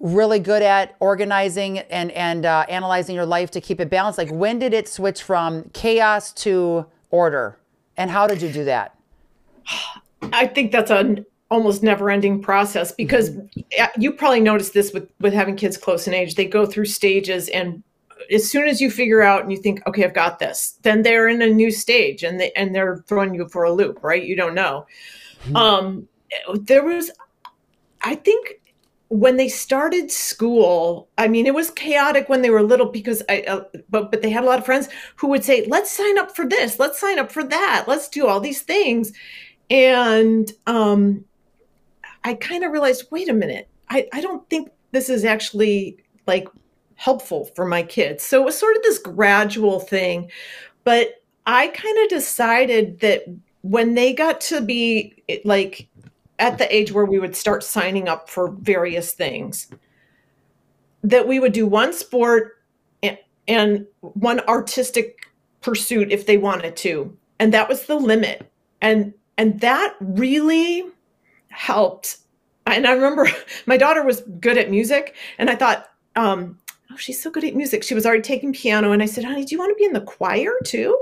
really 0.00 0.38
good 0.38 0.62
at 0.62 0.94
organizing 1.00 1.80
and 1.80 2.12
and 2.12 2.46
uh, 2.46 2.64
analyzing 2.68 3.16
your 3.16 3.26
life 3.26 3.50
to 3.50 3.60
keep 3.60 3.80
it 3.80 3.90
balanced 3.90 4.16
like 4.16 4.30
when 4.30 4.56
did 4.60 4.72
it 4.72 4.86
switch 4.86 5.24
from 5.24 5.68
chaos 5.72 6.32
to 6.32 6.86
order 7.10 7.58
and 7.96 8.08
how 8.08 8.24
did 8.28 8.40
you 8.40 8.48
do 8.52 8.64
that 8.64 8.94
i 10.32 10.46
think 10.46 10.70
that's 10.70 10.92
an 10.92 11.26
almost 11.50 11.82
never 11.82 12.10
ending 12.10 12.40
process 12.40 12.92
because 12.92 13.32
you 13.98 14.12
probably 14.12 14.38
noticed 14.38 14.72
this 14.72 14.92
with 14.92 15.10
with 15.18 15.32
having 15.32 15.56
kids 15.56 15.76
close 15.76 16.06
in 16.06 16.14
age 16.14 16.36
they 16.36 16.44
go 16.46 16.64
through 16.64 16.84
stages 16.84 17.48
and 17.48 17.82
as 18.32 18.50
soon 18.50 18.68
as 18.68 18.80
you 18.80 18.90
figure 18.90 19.22
out 19.22 19.42
and 19.42 19.50
you 19.50 19.58
think 19.58 19.80
okay 19.86 20.04
i've 20.04 20.14
got 20.14 20.38
this 20.38 20.78
then 20.82 21.02
they're 21.02 21.28
in 21.28 21.42
a 21.42 21.46
new 21.46 21.70
stage 21.70 22.22
and 22.22 22.38
they 22.38 22.52
and 22.52 22.74
they're 22.74 22.98
throwing 23.06 23.34
you 23.34 23.48
for 23.48 23.64
a 23.64 23.72
loop 23.72 24.02
right? 24.02 24.24
You 24.24 24.36
don't 24.36 24.54
know. 24.54 24.86
Um 25.54 26.08
there 26.60 26.84
was 26.84 27.10
i 28.02 28.14
think 28.14 28.60
when 29.08 29.36
they 29.36 29.48
started 29.48 30.10
school 30.10 31.08
i 31.16 31.26
mean 31.26 31.46
it 31.46 31.54
was 31.54 31.70
chaotic 31.70 32.28
when 32.28 32.42
they 32.42 32.50
were 32.50 32.62
little 32.62 32.86
because 32.86 33.22
i 33.28 33.40
uh, 33.42 33.64
but 33.88 34.10
but 34.10 34.20
they 34.20 34.30
had 34.30 34.44
a 34.44 34.46
lot 34.46 34.58
of 34.58 34.66
friends 34.66 34.88
who 35.16 35.28
would 35.28 35.42
say 35.42 35.64
let's 35.68 35.90
sign 35.90 36.18
up 36.18 36.34
for 36.36 36.46
this 36.46 36.78
let's 36.78 36.98
sign 36.98 37.18
up 37.18 37.32
for 37.32 37.42
that 37.42 37.84
let's 37.88 38.08
do 38.08 38.26
all 38.26 38.40
these 38.40 38.62
things. 38.62 39.12
And 39.70 40.50
um 40.66 41.24
i 42.24 42.34
kind 42.34 42.64
of 42.64 42.72
realized 42.72 43.06
wait 43.10 43.28
a 43.28 43.34
minute 43.34 43.68
i 43.88 44.06
i 44.12 44.20
don't 44.20 44.48
think 44.50 44.70
this 44.92 45.08
is 45.08 45.24
actually 45.24 45.96
like 46.26 46.48
helpful 46.98 47.46
for 47.56 47.64
my 47.64 47.82
kids. 47.82 48.22
So 48.22 48.42
it 48.42 48.44
was 48.44 48.58
sort 48.58 48.76
of 48.76 48.82
this 48.82 48.98
gradual 48.98 49.80
thing 49.80 50.30
but 50.84 51.22
i 51.44 51.68
kind 51.68 51.98
of 51.98 52.08
decided 52.08 53.00
that 53.00 53.24
when 53.60 53.92
they 53.92 54.14
got 54.14 54.40
to 54.40 54.62
be 54.62 55.22
like 55.44 55.86
at 56.38 56.56
the 56.56 56.74
age 56.74 56.92
where 56.92 57.04
we 57.04 57.18
would 57.18 57.36
start 57.36 57.62
signing 57.62 58.08
up 58.08 58.30
for 58.30 58.52
various 58.52 59.12
things 59.12 59.68
that 61.02 61.28
we 61.28 61.38
would 61.38 61.52
do 61.52 61.66
one 61.66 61.92
sport 61.92 62.62
and, 63.02 63.18
and 63.46 63.86
one 64.00 64.40
artistic 64.48 65.28
pursuit 65.60 66.10
if 66.10 66.24
they 66.24 66.38
wanted 66.38 66.74
to 66.74 67.14
and 67.38 67.52
that 67.52 67.68
was 67.68 67.84
the 67.84 67.96
limit. 67.96 68.50
And 68.80 69.12
and 69.36 69.60
that 69.60 69.94
really 70.00 70.84
helped. 71.48 72.18
And 72.66 72.86
i 72.86 72.92
remember 72.92 73.28
my 73.66 73.76
daughter 73.76 74.02
was 74.04 74.22
good 74.40 74.58
at 74.58 74.70
music 74.70 75.14
and 75.38 75.50
i 75.50 75.54
thought 75.54 75.90
um 76.16 76.58
oh 76.90 76.96
she's 76.96 77.22
so 77.22 77.30
good 77.30 77.44
at 77.44 77.54
music. 77.54 77.82
She 77.82 77.94
was 77.94 78.06
already 78.06 78.22
taking 78.22 78.52
piano 78.52 78.92
and 78.92 79.02
i 79.02 79.06
said 79.06 79.24
honey 79.24 79.44
do 79.44 79.54
you 79.54 79.58
want 79.58 79.70
to 79.70 79.80
be 79.80 79.84
in 79.84 79.92
the 79.92 80.00
choir 80.00 80.52
too? 80.64 80.96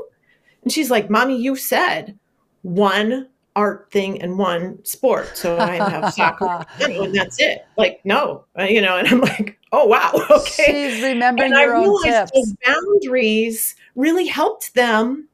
And 0.62 0.72
she's 0.72 0.90
like 0.90 1.10
mommy 1.10 1.40
you 1.40 1.56
said 1.56 2.18
one 2.62 3.28
art 3.54 3.90
thing 3.90 4.20
and 4.20 4.38
one 4.38 4.84
sport 4.84 5.34
so 5.34 5.58
i 5.58 5.76
have 5.76 6.12
soccer 6.14 6.66
and 6.80 7.14
that's 7.14 7.40
it. 7.40 7.64
Like 7.78 8.00
no 8.04 8.44
uh, 8.58 8.64
you 8.64 8.82
know 8.82 8.98
and 8.98 9.08
i'm 9.08 9.20
like 9.20 9.58
oh 9.72 9.86
wow 9.86 10.12
okay. 10.30 10.90
She's 10.92 11.02
remembering 11.02 11.52
and 11.52 11.60
I 11.60 11.66
own 11.66 11.82
realized 11.82 12.04
tips. 12.04 12.30
those 12.34 12.54
boundaries 12.64 13.74
really 13.94 14.26
helped 14.26 14.74
them. 14.74 15.28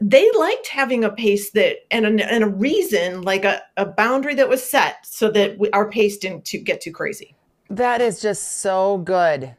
They 0.00 0.28
liked 0.36 0.66
having 0.66 1.04
a 1.04 1.10
pace 1.10 1.50
that 1.52 1.78
and 1.90 2.20
a, 2.20 2.32
and 2.32 2.44
a 2.44 2.48
reason, 2.48 3.22
like 3.22 3.44
a, 3.44 3.62
a 3.76 3.86
boundary 3.86 4.34
that 4.34 4.48
was 4.48 4.62
set 4.62 5.06
so 5.06 5.30
that 5.30 5.58
we, 5.58 5.70
our 5.70 5.88
pace 5.88 6.18
didn't 6.18 6.44
to 6.46 6.58
get 6.58 6.80
too 6.80 6.92
crazy. 6.92 7.36
That 7.72 8.02
is 8.02 8.20
just 8.20 8.60
so 8.60 8.98
good. 8.98 9.54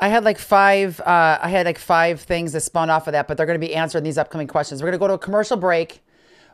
I 0.00 0.08
had 0.08 0.24
like 0.24 0.36
five. 0.36 0.98
Uh, 0.98 1.38
I 1.40 1.48
had 1.48 1.64
like 1.64 1.78
five 1.78 2.20
things 2.20 2.54
that 2.54 2.60
spawned 2.62 2.90
off 2.90 3.06
of 3.06 3.12
that, 3.12 3.28
but 3.28 3.36
they're 3.36 3.46
going 3.46 3.60
to 3.60 3.64
be 3.64 3.72
answered 3.72 3.98
in 3.98 4.04
these 4.04 4.18
upcoming 4.18 4.48
questions. 4.48 4.82
We're 4.82 4.88
going 4.88 4.98
to 4.98 5.04
go 5.04 5.06
to 5.06 5.14
a 5.14 5.18
commercial 5.18 5.56
break. 5.56 6.02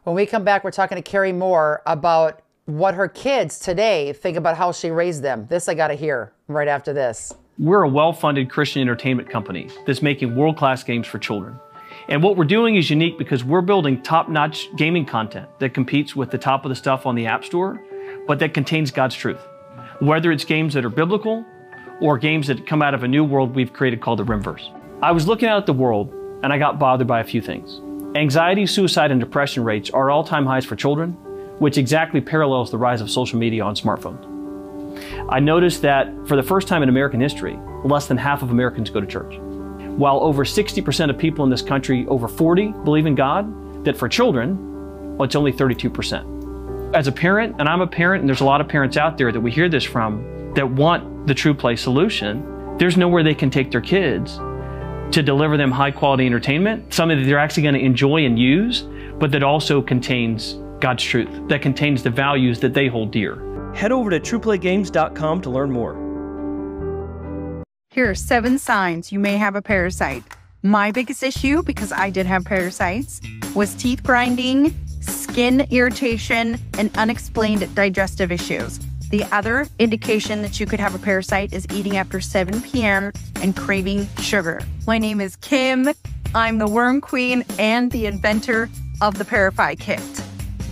When 0.02 0.14
we 0.14 0.26
come 0.26 0.45
back, 0.45 0.64
we're 0.64 0.71
talking 0.73 0.97
to 0.97 1.02
Keri 1.02 1.33
Moore 1.33 1.80
about 1.87 2.42
what 2.66 2.95
her 2.95 3.09
kids 3.09 3.59
today 3.59 4.12
think 4.12 4.37
about 4.37 4.59
how 4.59 4.71
she 4.71 4.90
raised 4.90 5.23
them. 5.23 5.47
This 5.49 5.66
I 5.66 5.75
got 5.75 5.88
to 5.88 5.95
hear 5.95 6.35
right 6.47 6.68
after 6.68 6.92
this. 6.92 7.33
We're 7.59 7.85
a 7.85 7.88
well 7.88 8.12
funded 8.12 8.50
Christian 8.50 8.83
entertainment 8.83 9.30
company 9.30 9.71
that's 9.87 10.02
making 10.02 10.37
world 10.37 10.59
class 10.59 10.83
games 10.83 11.06
for 11.06 11.18
children. 11.18 11.59
And 12.11 12.23
what 12.23 12.37
we're 12.37 12.45
doing 12.45 12.76
is 12.76 12.90
unique 12.90 13.16
because 13.16 13.42
we're 13.42 13.62
building 13.62 14.02
top 14.02 14.28
notch 14.28 14.68
gaming 14.76 15.06
content 15.06 15.49
that 15.59 15.73
competes 15.73 16.14
with 16.14 16.30
the 16.30 16.38
top 16.38 16.66
of 16.66 16.68
the 16.68 16.76
stuff 16.76 17.06
on 17.06 17.14
the 17.14 17.25
App 17.25 17.47
Store, 17.47 17.83
but 18.26 18.40
that 18.40 18.52
contains 18.52 18.90
God's 18.90 19.14
truth. 19.14 19.40
Whether 20.00 20.30
it's 20.30 20.44
games 20.44 20.74
that 20.74 20.84
are 20.84 20.90
biblical 20.90 21.44
or 22.02 22.18
games 22.18 22.48
that 22.48 22.66
come 22.66 22.82
out 22.82 22.92
of 22.92 23.02
a 23.02 23.08
new 23.08 23.24
world 23.24 23.54
we've 23.54 23.72
created 23.72 24.02
called 24.02 24.18
the 24.18 24.24
Rimverse. 24.24 24.70
I 25.02 25.12
was 25.12 25.26
looking 25.26 25.48
out 25.48 25.56
at 25.56 25.66
the 25.66 25.72
world 25.72 26.12
and 26.42 26.52
I 26.52 26.58
got 26.58 26.78
bothered 26.78 27.06
by 27.06 27.20
a 27.20 27.24
few 27.24 27.40
things. 27.40 27.80
Anxiety, 28.14 28.66
suicide, 28.66 29.10
and 29.10 29.18
depression 29.18 29.64
rates 29.64 29.88
are 29.90 30.10
all 30.10 30.22
time 30.22 30.44
highs 30.44 30.66
for 30.66 30.76
children, 30.76 31.12
which 31.60 31.78
exactly 31.78 32.20
parallels 32.20 32.70
the 32.70 32.76
rise 32.76 33.00
of 33.00 33.10
social 33.10 33.38
media 33.38 33.62
on 33.64 33.74
smartphones. 33.74 34.36
I 35.30 35.40
noticed 35.40 35.80
that 35.82 36.12
for 36.26 36.36
the 36.36 36.42
first 36.42 36.68
time 36.68 36.82
in 36.82 36.90
American 36.90 37.20
history, 37.20 37.58
less 37.84 38.06
than 38.06 38.18
half 38.18 38.42
of 38.42 38.50
Americans 38.50 38.90
go 38.90 39.00
to 39.00 39.06
church. 39.06 39.38
While 39.96 40.20
over 40.20 40.44
60% 40.44 41.08
of 41.08 41.16
people 41.16 41.42
in 41.44 41.50
this 41.50 41.62
country 41.62 42.06
over 42.08 42.28
40 42.28 42.72
believe 42.84 43.06
in 43.06 43.14
God, 43.14 43.84
that 43.86 43.96
for 43.96 44.10
children, 44.10 45.16
well, 45.16 45.24
it's 45.24 45.36
only 45.36 45.52
32%. 45.54 46.35
As 46.94 47.08
a 47.08 47.12
parent, 47.12 47.56
and 47.58 47.68
I'm 47.68 47.80
a 47.80 47.86
parent, 47.86 48.22
and 48.22 48.28
there's 48.28 48.40
a 48.40 48.44
lot 48.44 48.60
of 48.60 48.68
parents 48.68 48.96
out 48.96 49.18
there 49.18 49.32
that 49.32 49.40
we 49.40 49.50
hear 49.50 49.68
this 49.68 49.84
from 49.84 50.52
that 50.54 50.70
want 50.70 51.26
the 51.26 51.34
true 51.34 51.52
play 51.52 51.76
solution, 51.76 52.76
there's 52.78 52.96
nowhere 52.96 53.22
they 53.22 53.34
can 53.34 53.50
take 53.50 53.70
their 53.70 53.80
kids 53.80 54.36
to 55.12 55.22
deliver 55.22 55.56
them 55.56 55.70
high 55.70 55.90
quality 55.90 56.26
entertainment, 56.26 56.92
something 56.94 57.18
that 57.18 57.24
they're 57.24 57.38
actually 57.38 57.64
going 57.64 57.74
to 57.74 57.80
enjoy 57.80 58.24
and 58.24 58.38
use, 58.38 58.82
but 59.18 59.32
that 59.32 59.42
also 59.42 59.82
contains 59.82 60.54
God's 60.80 61.02
truth, 61.02 61.48
that 61.48 61.62
contains 61.62 62.02
the 62.02 62.10
values 62.10 62.60
that 62.60 62.74
they 62.74 62.86
hold 62.86 63.10
dear. 63.10 63.42
Head 63.74 63.92
over 63.92 64.10
to 64.10 64.20
trueplaygames.com 64.20 65.40
to 65.42 65.50
learn 65.50 65.70
more. 65.70 65.94
Here 67.90 68.10
are 68.10 68.14
seven 68.14 68.58
signs 68.58 69.10
you 69.10 69.18
may 69.18 69.36
have 69.38 69.56
a 69.56 69.62
parasite. 69.62 70.22
My 70.62 70.92
biggest 70.92 71.22
issue, 71.22 71.62
because 71.62 71.92
I 71.92 72.10
did 72.10 72.26
have 72.26 72.44
parasites, 72.44 73.20
was 73.54 73.74
teeth 73.74 74.02
grinding, 74.02 74.74
skin 75.36 75.66
irritation, 75.70 76.58
and 76.78 76.90
unexplained 76.96 77.74
digestive 77.74 78.32
issues. 78.32 78.80
The 79.10 79.22
other 79.24 79.68
indication 79.78 80.40
that 80.40 80.58
you 80.58 80.64
could 80.64 80.80
have 80.80 80.94
a 80.94 80.98
parasite 80.98 81.52
is 81.52 81.66
eating 81.74 81.98
after 81.98 82.22
7 82.22 82.62
p.m. 82.62 83.12
and 83.42 83.54
craving 83.54 84.08
sugar. 84.22 84.62
My 84.86 84.96
name 84.96 85.20
is 85.20 85.36
Kim. 85.36 85.90
I'm 86.34 86.56
the 86.56 86.66
worm 86.66 87.02
queen 87.02 87.44
and 87.58 87.90
the 87.90 88.06
inventor 88.06 88.70
of 89.02 89.18
the 89.18 89.24
Parafy 89.26 89.78
kit. 89.78 90.00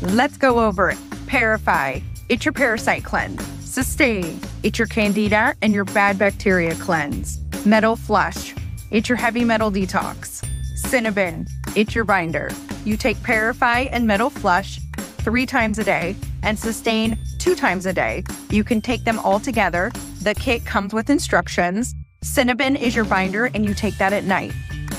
Let's 0.00 0.38
go 0.38 0.61
over 0.61 0.88
it. 0.88 0.99
Parafy, 1.26 2.02
it's 2.30 2.47
your 2.47 2.54
parasite 2.54 3.04
cleanse. 3.04 3.44
Sustain, 3.71 4.40
it's 4.62 4.78
your 4.78 4.88
candida 4.88 5.54
and 5.61 5.75
your 5.75 5.85
bad 5.85 6.18
bacteria 6.18 6.75
cleanse. 6.76 7.38
Metal 7.66 7.97
flush, 7.97 8.54
it's 8.90 9.11
your 9.11 9.18
heavy 9.18 9.44
metal 9.44 9.71
detox. 9.71 10.42
Cinnabon, 10.87 11.47
it's 11.76 11.94
your 11.94 12.04
binder. 12.04 12.49
You 12.85 12.97
take 12.97 13.17
Parafy 13.19 13.88
and 13.91 14.07
metal 14.07 14.31
flush 14.31 14.79
three 14.97 15.47
times 15.47 15.79
a 15.79 15.85
day 15.85 16.14
and 16.43 16.59
sustain 16.59 17.19
two 17.38 17.55
times 17.55 17.87
a 17.87 17.93
day. 17.93 18.25
You 18.50 18.62
can 18.62 18.81
take 18.81 19.05
them 19.05 19.19
all 19.19 19.41
together. 19.41 19.91
The 20.23 20.35
kit 20.35 20.64
comes 20.67 20.93
with 20.93 21.09
instructions. 21.11 21.95
Cinnabon 22.25 22.81
is 22.81 22.95
your 22.95 23.05
binder, 23.05 23.47
and 23.47 23.64
you 23.64 23.75
take 23.75 23.97
that 23.99 24.12
at 24.12 24.25
night. 24.25 24.53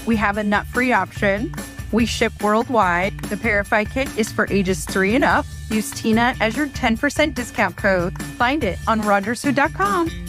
We 0.05 0.15
have 0.15 0.37
a 0.37 0.43
nut 0.43 0.65
free 0.67 0.93
option. 0.93 1.53
We 1.91 2.05
ship 2.05 2.33
worldwide. 2.41 3.19
The 3.21 3.35
Parafy 3.35 3.89
kit 3.89 4.09
is 4.17 4.31
for 4.31 4.47
ages 4.51 4.85
three 4.85 5.15
and 5.15 5.23
up. 5.23 5.45
Use 5.69 5.91
Tina 5.91 6.35
as 6.41 6.57
your 6.57 6.67
10% 6.67 7.33
discount 7.33 7.77
code. 7.77 8.21
Find 8.21 8.63
it 8.63 8.77
on 8.87 9.01
rogersfood.com. 9.01 10.24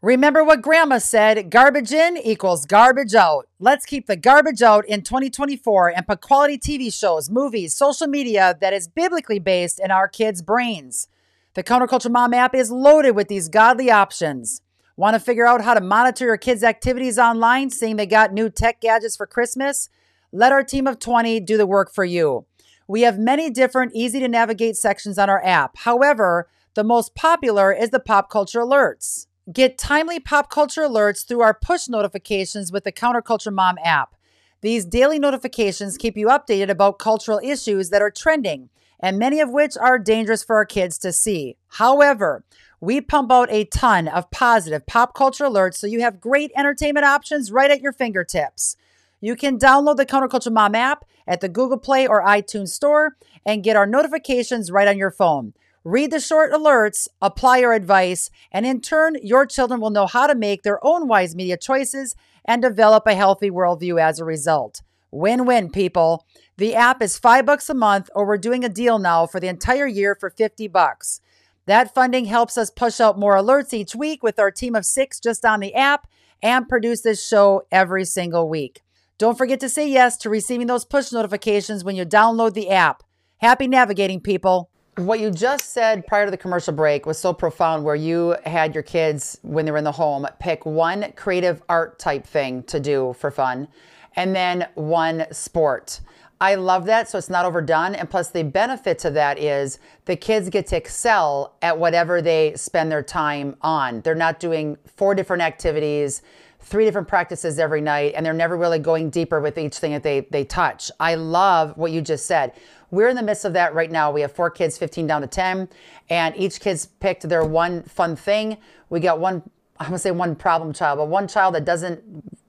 Remember 0.00 0.44
what 0.44 0.62
grandma 0.62 0.98
said 0.98 1.50
garbage 1.50 1.90
in 1.90 2.16
equals 2.18 2.66
garbage 2.66 3.16
out. 3.16 3.48
Let's 3.58 3.84
keep 3.84 4.06
the 4.06 4.14
garbage 4.14 4.62
out 4.62 4.86
in 4.86 5.02
2024 5.02 5.88
and 5.88 6.06
put 6.06 6.20
quality 6.20 6.56
TV 6.56 6.94
shows, 6.96 7.28
movies, 7.28 7.74
social 7.74 8.06
media 8.06 8.56
that 8.60 8.72
is 8.72 8.86
biblically 8.86 9.40
based 9.40 9.80
in 9.80 9.90
our 9.90 10.06
kids' 10.06 10.40
brains. 10.40 11.08
The 11.54 11.64
Counterculture 11.64 12.12
Mom 12.12 12.32
app 12.32 12.54
is 12.54 12.70
loaded 12.70 13.16
with 13.16 13.26
these 13.26 13.48
godly 13.48 13.90
options. 13.90 14.62
Want 14.96 15.14
to 15.14 15.20
figure 15.20 15.48
out 15.48 15.62
how 15.62 15.74
to 15.74 15.80
monitor 15.80 16.26
your 16.26 16.36
kids' 16.36 16.62
activities 16.62 17.18
online, 17.18 17.70
seeing 17.70 17.96
they 17.96 18.06
got 18.06 18.32
new 18.32 18.50
tech 18.50 18.80
gadgets 18.80 19.16
for 19.16 19.26
Christmas? 19.26 19.88
Let 20.30 20.52
our 20.52 20.62
team 20.62 20.86
of 20.86 21.00
20 21.00 21.40
do 21.40 21.56
the 21.56 21.66
work 21.66 21.92
for 21.92 22.04
you. 22.04 22.46
We 22.86 23.00
have 23.00 23.18
many 23.18 23.50
different, 23.50 23.96
easy 23.96 24.20
to 24.20 24.28
navigate 24.28 24.76
sections 24.76 25.18
on 25.18 25.28
our 25.28 25.44
app. 25.44 25.78
However, 25.78 26.48
the 26.74 26.84
most 26.84 27.16
popular 27.16 27.72
is 27.72 27.90
the 27.90 27.98
pop 27.98 28.30
culture 28.30 28.60
alerts. 28.60 29.26
Get 29.50 29.78
timely 29.78 30.20
pop 30.20 30.50
culture 30.50 30.82
alerts 30.82 31.26
through 31.26 31.40
our 31.40 31.54
push 31.54 31.88
notifications 31.88 32.70
with 32.70 32.84
the 32.84 32.92
Counterculture 32.92 33.52
Mom 33.52 33.78
app. 33.82 34.14
These 34.60 34.84
daily 34.84 35.18
notifications 35.18 35.96
keep 35.96 36.18
you 36.18 36.26
updated 36.26 36.68
about 36.68 36.98
cultural 36.98 37.40
issues 37.42 37.88
that 37.88 38.02
are 38.02 38.10
trending, 38.10 38.68
and 39.00 39.18
many 39.18 39.40
of 39.40 39.48
which 39.48 39.74
are 39.78 39.98
dangerous 39.98 40.44
for 40.44 40.56
our 40.56 40.66
kids 40.66 40.98
to 40.98 41.14
see. 41.14 41.56
However, 41.68 42.44
we 42.78 43.00
pump 43.00 43.32
out 43.32 43.50
a 43.50 43.64
ton 43.64 44.06
of 44.06 44.30
positive 44.30 44.84
pop 44.86 45.14
culture 45.14 45.44
alerts 45.44 45.76
so 45.76 45.86
you 45.86 46.02
have 46.02 46.20
great 46.20 46.52
entertainment 46.54 47.06
options 47.06 47.50
right 47.50 47.70
at 47.70 47.80
your 47.80 47.92
fingertips. 47.94 48.76
You 49.18 49.34
can 49.34 49.58
download 49.58 49.96
the 49.96 50.04
Counterculture 50.04 50.52
Mom 50.52 50.74
app 50.74 51.06
at 51.26 51.40
the 51.40 51.48
Google 51.48 51.78
Play 51.78 52.06
or 52.06 52.22
iTunes 52.22 52.68
Store 52.68 53.16
and 53.46 53.64
get 53.64 53.76
our 53.76 53.86
notifications 53.86 54.70
right 54.70 54.88
on 54.88 54.98
your 54.98 55.10
phone. 55.10 55.54
Read 55.84 56.10
the 56.10 56.20
short 56.20 56.52
alerts, 56.52 57.08
apply 57.22 57.62
our 57.62 57.72
advice, 57.72 58.30
and 58.50 58.66
in 58.66 58.80
turn, 58.80 59.16
your 59.22 59.46
children 59.46 59.80
will 59.80 59.90
know 59.90 60.06
how 60.06 60.26
to 60.26 60.34
make 60.34 60.62
their 60.62 60.84
own 60.84 61.06
wise 61.06 61.34
media 61.34 61.56
choices 61.56 62.16
and 62.44 62.60
develop 62.60 63.06
a 63.06 63.14
healthy 63.14 63.50
worldview 63.50 64.00
as 64.00 64.18
a 64.18 64.24
result. 64.24 64.82
Win 65.10 65.46
win, 65.46 65.70
people. 65.70 66.26
The 66.56 66.74
app 66.74 67.00
is 67.00 67.16
five 67.16 67.46
bucks 67.46 67.70
a 67.70 67.74
month, 67.74 68.10
or 68.14 68.26
we're 68.26 68.38
doing 68.38 68.64
a 68.64 68.68
deal 68.68 68.98
now 68.98 69.26
for 69.26 69.40
the 69.40 69.48
entire 69.48 69.86
year 69.86 70.16
for 70.18 70.30
50 70.30 70.68
bucks. 70.68 71.20
That 71.66 71.94
funding 71.94 72.24
helps 72.24 72.58
us 72.58 72.70
push 72.70 73.00
out 73.00 73.18
more 73.18 73.36
alerts 73.36 73.72
each 73.72 73.94
week 73.94 74.22
with 74.22 74.38
our 74.38 74.50
team 74.50 74.74
of 74.74 74.84
six 74.84 75.20
just 75.20 75.44
on 75.44 75.60
the 75.60 75.74
app 75.74 76.06
and 76.42 76.68
produce 76.68 77.02
this 77.02 77.26
show 77.26 77.62
every 77.70 78.04
single 78.04 78.48
week. 78.48 78.82
Don't 79.18 79.38
forget 79.38 79.60
to 79.60 79.68
say 79.68 79.88
yes 79.88 80.16
to 80.18 80.30
receiving 80.30 80.66
those 80.66 80.84
push 80.84 81.12
notifications 81.12 81.84
when 81.84 81.96
you 81.96 82.04
download 82.04 82.54
the 82.54 82.70
app. 82.70 83.02
Happy 83.38 83.66
navigating, 83.66 84.20
people. 84.20 84.70
What 84.98 85.20
you 85.20 85.30
just 85.30 85.70
said 85.72 86.04
prior 86.08 86.24
to 86.24 86.30
the 86.32 86.36
commercial 86.36 86.72
break 86.72 87.06
was 87.06 87.18
so 87.18 87.32
profound, 87.32 87.84
where 87.84 87.94
you 87.94 88.34
had 88.44 88.74
your 88.74 88.82
kids, 88.82 89.38
when 89.42 89.64
they 89.64 89.70
were 89.70 89.78
in 89.78 89.84
the 89.84 89.92
home, 89.92 90.26
pick 90.40 90.66
one 90.66 91.12
creative 91.14 91.62
art 91.68 92.00
type 92.00 92.26
thing 92.26 92.64
to 92.64 92.80
do 92.80 93.14
for 93.16 93.30
fun 93.30 93.68
and 94.16 94.34
then 94.34 94.66
one 94.74 95.24
sport. 95.30 96.00
I 96.40 96.56
love 96.56 96.84
that. 96.86 97.08
So 97.08 97.16
it's 97.16 97.30
not 97.30 97.44
overdone. 97.44 97.94
And 97.94 98.10
plus, 98.10 98.30
the 98.30 98.42
benefit 98.42 98.98
to 99.00 99.10
that 99.10 99.38
is 99.38 99.78
the 100.06 100.16
kids 100.16 100.50
get 100.50 100.66
to 100.68 100.76
excel 100.76 101.54
at 101.62 101.78
whatever 101.78 102.20
they 102.20 102.54
spend 102.56 102.90
their 102.90 103.04
time 103.04 103.56
on. 103.62 104.00
They're 104.00 104.16
not 104.16 104.40
doing 104.40 104.78
four 104.96 105.14
different 105.14 105.42
activities, 105.42 106.22
three 106.58 106.84
different 106.84 107.06
practices 107.06 107.60
every 107.60 107.80
night, 107.80 108.14
and 108.16 108.26
they're 108.26 108.32
never 108.32 108.56
really 108.56 108.80
going 108.80 109.10
deeper 109.10 109.40
with 109.40 109.58
each 109.58 109.76
thing 109.76 109.92
that 109.92 110.02
they, 110.02 110.26
they 110.30 110.44
touch. 110.44 110.90
I 110.98 111.14
love 111.14 111.76
what 111.76 111.92
you 111.92 112.00
just 112.00 112.26
said. 112.26 112.52
We're 112.90 113.08
in 113.08 113.16
the 113.16 113.22
midst 113.22 113.44
of 113.44 113.52
that 113.52 113.74
right 113.74 113.90
now. 113.90 114.10
We 114.10 114.22
have 114.22 114.32
four 114.32 114.50
kids, 114.50 114.78
15 114.78 115.06
down 115.06 115.20
to 115.20 115.26
10, 115.26 115.68
and 116.08 116.36
each 116.36 116.60
kid's 116.60 116.86
picked 116.86 117.28
their 117.28 117.44
one 117.44 117.82
fun 117.82 118.16
thing. 118.16 118.58
We 118.88 119.00
got 119.00 119.18
one, 119.18 119.42
I'm 119.78 119.86
gonna 119.86 119.98
say 119.98 120.10
one 120.10 120.34
problem 120.34 120.72
child, 120.72 120.98
but 120.98 121.08
one 121.08 121.28
child 121.28 121.54
that 121.54 121.64
doesn't 121.64 122.02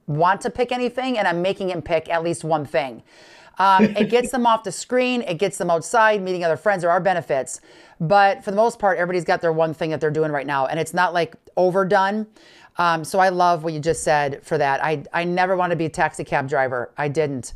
want 0.06 0.40
to 0.42 0.50
pick 0.50 0.72
anything, 0.72 1.18
and 1.18 1.28
I'm 1.28 1.42
making 1.42 1.70
him 1.70 1.82
pick 1.82 2.08
at 2.08 2.22
least 2.22 2.42
one 2.44 2.64
thing. 2.64 3.02
Um, 3.58 3.84
it 3.96 4.08
gets 4.08 4.30
them 4.30 4.46
off 4.46 4.64
the 4.64 4.72
screen, 4.72 5.22
it 5.22 5.34
gets 5.34 5.58
them 5.58 5.70
outside, 5.70 6.22
meeting 6.22 6.42
other 6.44 6.56
friends. 6.56 6.82
There 6.82 6.90
are 6.90 7.00
benefits. 7.00 7.60
But 8.00 8.42
for 8.42 8.50
the 8.50 8.56
most 8.56 8.78
part, 8.78 8.96
everybody's 8.96 9.24
got 9.24 9.42
their 9.42 9.52
one 9.52 9.74
thing 9.74 9.90
that 9.90 10.00
they're 10.00 10.10
doing 10.10 10.32
right 10.32 10.46
now, 10.46 10.66
and 10.66 10.80
it's 10.80 10.94
not 10.94 11.12
like 11.12 11.34
overdone. 11.56 12.26
Um, 12.78 13.04
so 13.04 13.18
I 13.18 13.28
love 13.28 13.62
what 13.62 13.74
you 13.74 13.80
just 13.80 14.02
said 14.02 14.42
for 14.42 14.56
that. 14.56 14.82
I, 14.82 15.02
I 15.12 15.24
never 15.24 15.56
want 15.56 15.70
to 15.72 15.76
be 15.76 15.84
a 15.84 15.90
taxi 15.90 16.24
cab 16.24 16.48
driver. 16.48 16.90
I 16.96 17.08
didn't. 17.08 17.52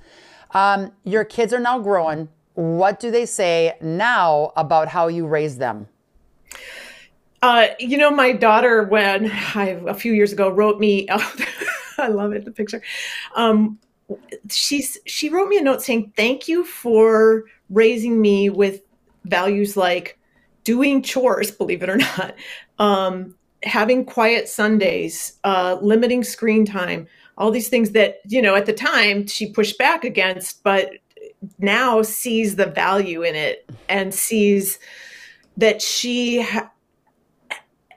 Um, 0.50 0.92
your 1.04 1.24
kids 1.24 1.54
are 1.54 1.60
now 1.60 1.78
growing. 1.78 2.28
What 2.54 3.00
do 3.00 3.11
they 3.11 3.26
say 3.26 3.76
now 3.80 4.52
about 4.56 4.88
how 4.88 5.08
you 5.08 5.26
raised 5.26 5.58
them? 5.58 5.88
Uh, 7.42 7.68
you 7.78 7.99
know, 7.99 8.11
my 8.11 8.32
daughter, 8.32 8.84
when 8.84 9.30
I, 9.54 9.80
a 9.87 9.94
few 9.94 10.12
years 10.14 10.32
ago, 10.32 10.49
wrote 10.49 10.80
me, 10.80 11.06
I 11.99 12.08
love 12.08 12.32
it, 12.32 12.44
the 12.44 12.50
picture. 12.50 12.82
Um, 13.37 13.78
she's, 14.50 14.99
she 15.04 15.28
wrote 15.28 15.49
me 15.49 15.58
a 15.58 15.62
note 15.62 15.82
saying, 15.82 16.12
thank 16.16 16.49
you 16.49 16.64
for 16.64 17.44
raising 17.68 18.20
me 18.20 18.49
with 18.50 18.80
values 19.25 19.76
like 19.76 20.18
doing 20.62 21.02
chores, 21.02 21.50
believe 21.50 21.82
it 21.82 21.90
or 21.90 21.96
not, 21.99 22.34
um, 22.78 23.34
having 23.62 24.04
quiet 24.04 24.49
Sundays, 24.49 25.34
uh, 25.44 25.76
limiting 25.82 26.23
screen 26.25 26.64
time, 26.64 27.06
all 27.37 27.50
these 27.50 27.68
things 27.68 27.90
that, 27.90 28.20
you 28.26 28.40
know, 28.40 28.54
at 28.54 28.66
the 28.66 28.73
time 28.73 29.26
she 29.26 29.52
pushed 29.52 29.76
back 29.78 30.04
against, 30.04 30.62
but 30.62 30.90
now 31.58 32.02
sees 32.02 32.56
the 32.56 32.66
value 32.66 33.22
in 33.22 33.34
it 33.34 33.68
and 33.88 34.14
sees 34.14 34.78
that 35.56 35.80
she 35.80 36.42
ha- 36.42 36.70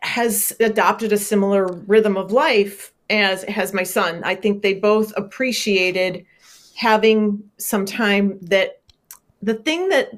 has 0.02 0.56
adopted 0.60 1.12
a 1.12 1.18
similar 1.18 1.68
rhythm 1.68 2.18
of 2.18 2.32
life 2.32 2.94
as 3.10 3.44
has 3.44 3.74
my 3.74 3.84
son. 3.84 4.24
I 4.24 4.36
think 4.36 4.62
they 4.62 4.74
both 4.74 5.14
appreciated 5.16 6.26
having 6.76 7.44
some 7.58 7.86
time 7.86 8.38
that 8.42 8.82
the 9.42 9.56
thing 9.56 9.90
that 9.90 10.12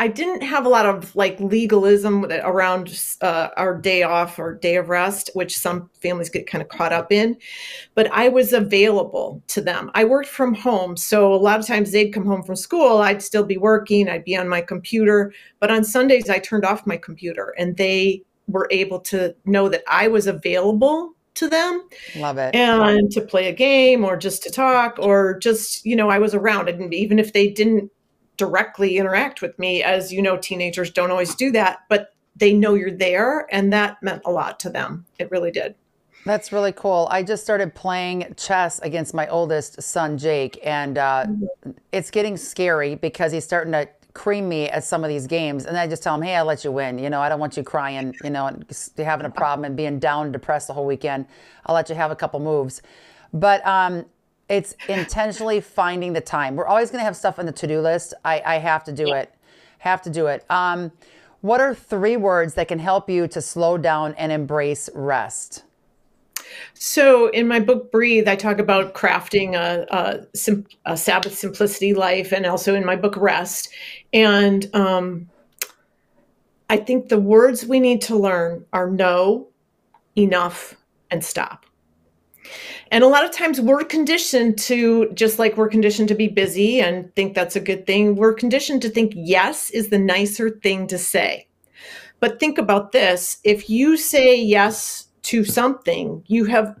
I 0.00 0.06
didn't 0.06 0.42
have 0.42 0.64
a 0.64 0.68
lot 0.68 0.86
of 0.86 1.14
like 1.16 1.38
legalism 1.40 2.24
around 2.24 3.02
uh, 3.20 3.48
our 3.56 3.76
day 3.76 4.04
off 4.04 4.38
or 4.38 4.54
day 4.54 4.76
of 4.76 4.88
rest, 4.88 5.30
which 5.34 5.58
some 5.58 5.90
families 6.00 6.30
get 6.30 6.46
kind 6.46 6.62
of 6.62 6.68
caught 6.68 6.92
up 6.92 7.10
in. 7.10 7.36
But 7.96 8.08
I 8.12 8.28
was 8.28 8.52
available 8.52 9.42
to 9.48 9.60
them. 9.60 9.90
I 9.94 10.04
worked 10.04 10.28
from 10.28 10.54
home. 10.54 10.96
So 10.96 11.34
a 11.34 11.36
lot 11.36 11.58
of 11.58 11.66
times 11.66 11.90
they'd 11.90 12.12
come 12.12 12.24
home 12.24 12.44
from 12.44 12.54
school, 12.54 12.98
I'd 12.98 13.22
still 13.22 13.44
be 13.44 13.58
working, 13.58 14.08
I'd 14.08 14.24
be 14.24 14.36
on 14.36 14.48
my 14.48 14.60
computer. 14.60 15.32
But 15.58 15.72
on 15.72 15.82
Sundays, 15.82 16.30
I 16.30 16.38
turned 16.38 16.64
off 16.64 16.86
my 16.86 16.96
computer 16.96 17.54
and 17.58 17.76
they 17.76 18.22
were 18.46 18.68
able 18.70 19.00
to 19.00 19.34
know 19.44 19.68
that 19.68 19.82
I 19.88 20.06
was 20.06 20.28
available 20.28 21.14
to 21.34 21.48
them. 21.48 21.88
Love 22.16 22.38
it. 22.38 22.54
And 22.54 23.10
to 23.12 23.20
play 23.20 23.48
a 23.48 23.52
game 23.52 24.04
or 24.04 24.16
just 24.16 24.42
to 24.44 24.50
talk 24.50 24.96
or 24.98 25.38
just, 25.38 25.84
you 25.84 25.96
know, 25.96 26.08
I 26.08 26.18
was 26.18 26.34
around. 26.34 26.68
And 26.68 26.92
even 26.94 27.18
if 27.18 27.32
they 27.32 27.48
didn't 27.48 27.90
directly 28.38 28.96
interact 28.96 29.42
with 29.42 29.58
me. 29.58 29.82
As 29.82 30.10
you 30.12 30.22
know 30.22 30.38
teenagers 30.38 30.90
don't 30.90 31.10
always 31.10 31.34
do 31.34 31.50
that 31.52 31.80
but 31.88 32.14
they 32.38 32.54
know 32.54 32.74
you're 32.74 32.90
there 32.90 33.46
and 33.50 33.72
that 33.72 34.02
meant 34.02 34.22
a 34.24 34.30
lot 34.30 34.58
to 34.60 34.70
them. 34.70 35.04
It 35.18 35.30
really 35.30 35.50
did. 35.50 35.74
That's 36.24 36.52
really 36.52 36.72
cool. 36.72 37.08
I 37.10 37.22
just 37.22 37.42
started 37.42 37.74
playing 37.74 38.34
chess 38.36 38.78
against 38.80 39.14
my 39.14 39.26
oldest 39.28 39.82
son 39.82 40.18
jake 40.18 40.58
and 40.64 40.98
uh, 40.98 41.24
mm-hmm. 41.26 41.70
it's 41.92 42.10
getting 42.10 42.36
scary 42.36 42.94
because 42.94 43.32
he's 43.32 43.44
starting 43.44 43.72
to 43.72 43.88
cream 44.14 44.48
me 44.48 44.68
at 44.68 44.82
some 44.82 45.04
of 45.04 45.08
these 45.08 45.28
games 45.28 45.64
and 45.64 45.76
i 45.76 45.86
just 45.86 46.02
tell 46.02 46.16
him 46.16 46.22
hey 46.22 46.34
i'll 46.34 46.44
let 46.44 46.64
you 46.64 46.72
win. 46.72 46.98
You 46.98 47.08
know 47.08 47.20
i 47.20 47.28
don't 47.28 47.38
want 47.38 47.56
you 47.56 47.62
crying 47.62 48.12
you 48.24 48.30
know 48.30 48.46
and 48.46 48.64
having 48.96 49.26
a 49.26 49.30
problem 49.30 49.64
and 49.64 49.76
being 49.76 50.00
down 50.00 50.24
and 50.24 50.32
depressed 50.32 50.66
the 50.66 50.72
whole 50.72 50.86
weekend. 50.86 51.26
I'll 51.66 51.74
let 51.74 51.88
you 51.88 51.94
have 51.94 52.10
a 52.10 52.16
couple 52.16 52.40
moves. 52.40 52.82
But 53.32 53.64
um, 53.66 54.06
it's 54.48 54.74
intentionally 54.88 55.60
finding 55.60 56.12
the 56.12 56.20
time. 56.20 56.56
We're 56.56 56.66
always 56.66 56.90
going 56.90 57.00
to 57.00 57.04
have 57.04 57.16
stuff 57.16 57.38
on 57.38 57.46
the 57.46 57.52
to-do 57.52 57.80
list. 57.80 58.14
I, 58.24 58.42
I 58.44 58.58
have 58.58 58.84
to 58.84 58.92
do 58.92 59.08
yeah. 59.08 59.20
it. 59.20 59.34
Have 59.78 60.02
to 60.02 60.10
do 60.10 60.26
it. 60.26 60.44
Um, 60.50 60.92
what 61.40 61.60
are 61.60 61.74
three 61.74 62.16
words 62.16 62.54
that 62.54 62.68
can 62.68 62.78
help 62.78 63.08
you 63.08 63.28
to 63.28 63.40
slow 63.40 63.78
down 63.78 64.14
and 64.14 64.32
embrace 64.32 64.88
rest? 64.94 65.64
So, 66.74 67.28
in 67.28 67.46
my 67.46 67.60
book 67.60 67.92
Breathe, 67.92 68.26
I 68.26 68.34
talk 68.34 68.58
about 68.58 68.94
crafting 68.94 69.54
a, 69.54 69.86
a, 69.94 70.26
sim, 70.36 70.66
a 70.86 70.96
Sabbath 70.96 71.36
simplicity 71.36 71.92
life, 71.94 72.32
and 72.32 72.46
also 72.46 72.74
in 72.74 72.84
my 72.84 72.96
book 72.96 73.16
Rest. 73.16 73.68
And 74.12 74.74
um, 74.74 75.28
I 76.70 76.78
think 76.78 77.08
the 77.08 77.20
words 77.20 77.66
we 77.66 77.80
need 77.80 78.00
to 78.02 78.16
learn 78.16 78.64
are 78.72 78.90
no, 78.90 79.48
enough, 80.16 80.74
and 81.10 81.24
stop. 81.24 81.66
And 82.90 83.04
a 83.04 83.08
lot 83.08 83.24
of 83.24 83.32
times 83.32 83.60
we're 83.60 83.84
conditioned 83.84 84.58
to, 84.60 85.10
just 85.12 85.38
like 85.38 85.56
we're 85.56 85.68
conditioned 85.68 86.08
to 86.08 86.14
be 86.14 86.28
busy 86.28 86.80
and 86.80 87.14
think 87.14 87.34
that's 87.34 87.56
a 87.56 87.60
good 87.60 87.86
thing, 87.86 88.16
we're 88.16 88.34
conditioned 88.34 88.82
to 88.82 88.88
think 88.88 89.12
yes 89.14 89.70
is 89.70 89.88
the 89.88 89.98
nicer 89.98 90.50
thing 90.50 90.86
to 90.88 90.98
say. 90.98 91.46
But 92.20 92.40
think 92.40 92.58
about 92.58 92.92
this 92.92 93.38
if 93.44 93.70
you 93.70 93.96
say 93.96 94.40
yes 94.40 95.08
to 95.22 95.44
something, 95.44 96.24
you 96.26 96.44
have 96.46 96.76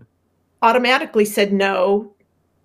automatically 0.62 1.24
said 1.24 1.52
no 1.52 2.12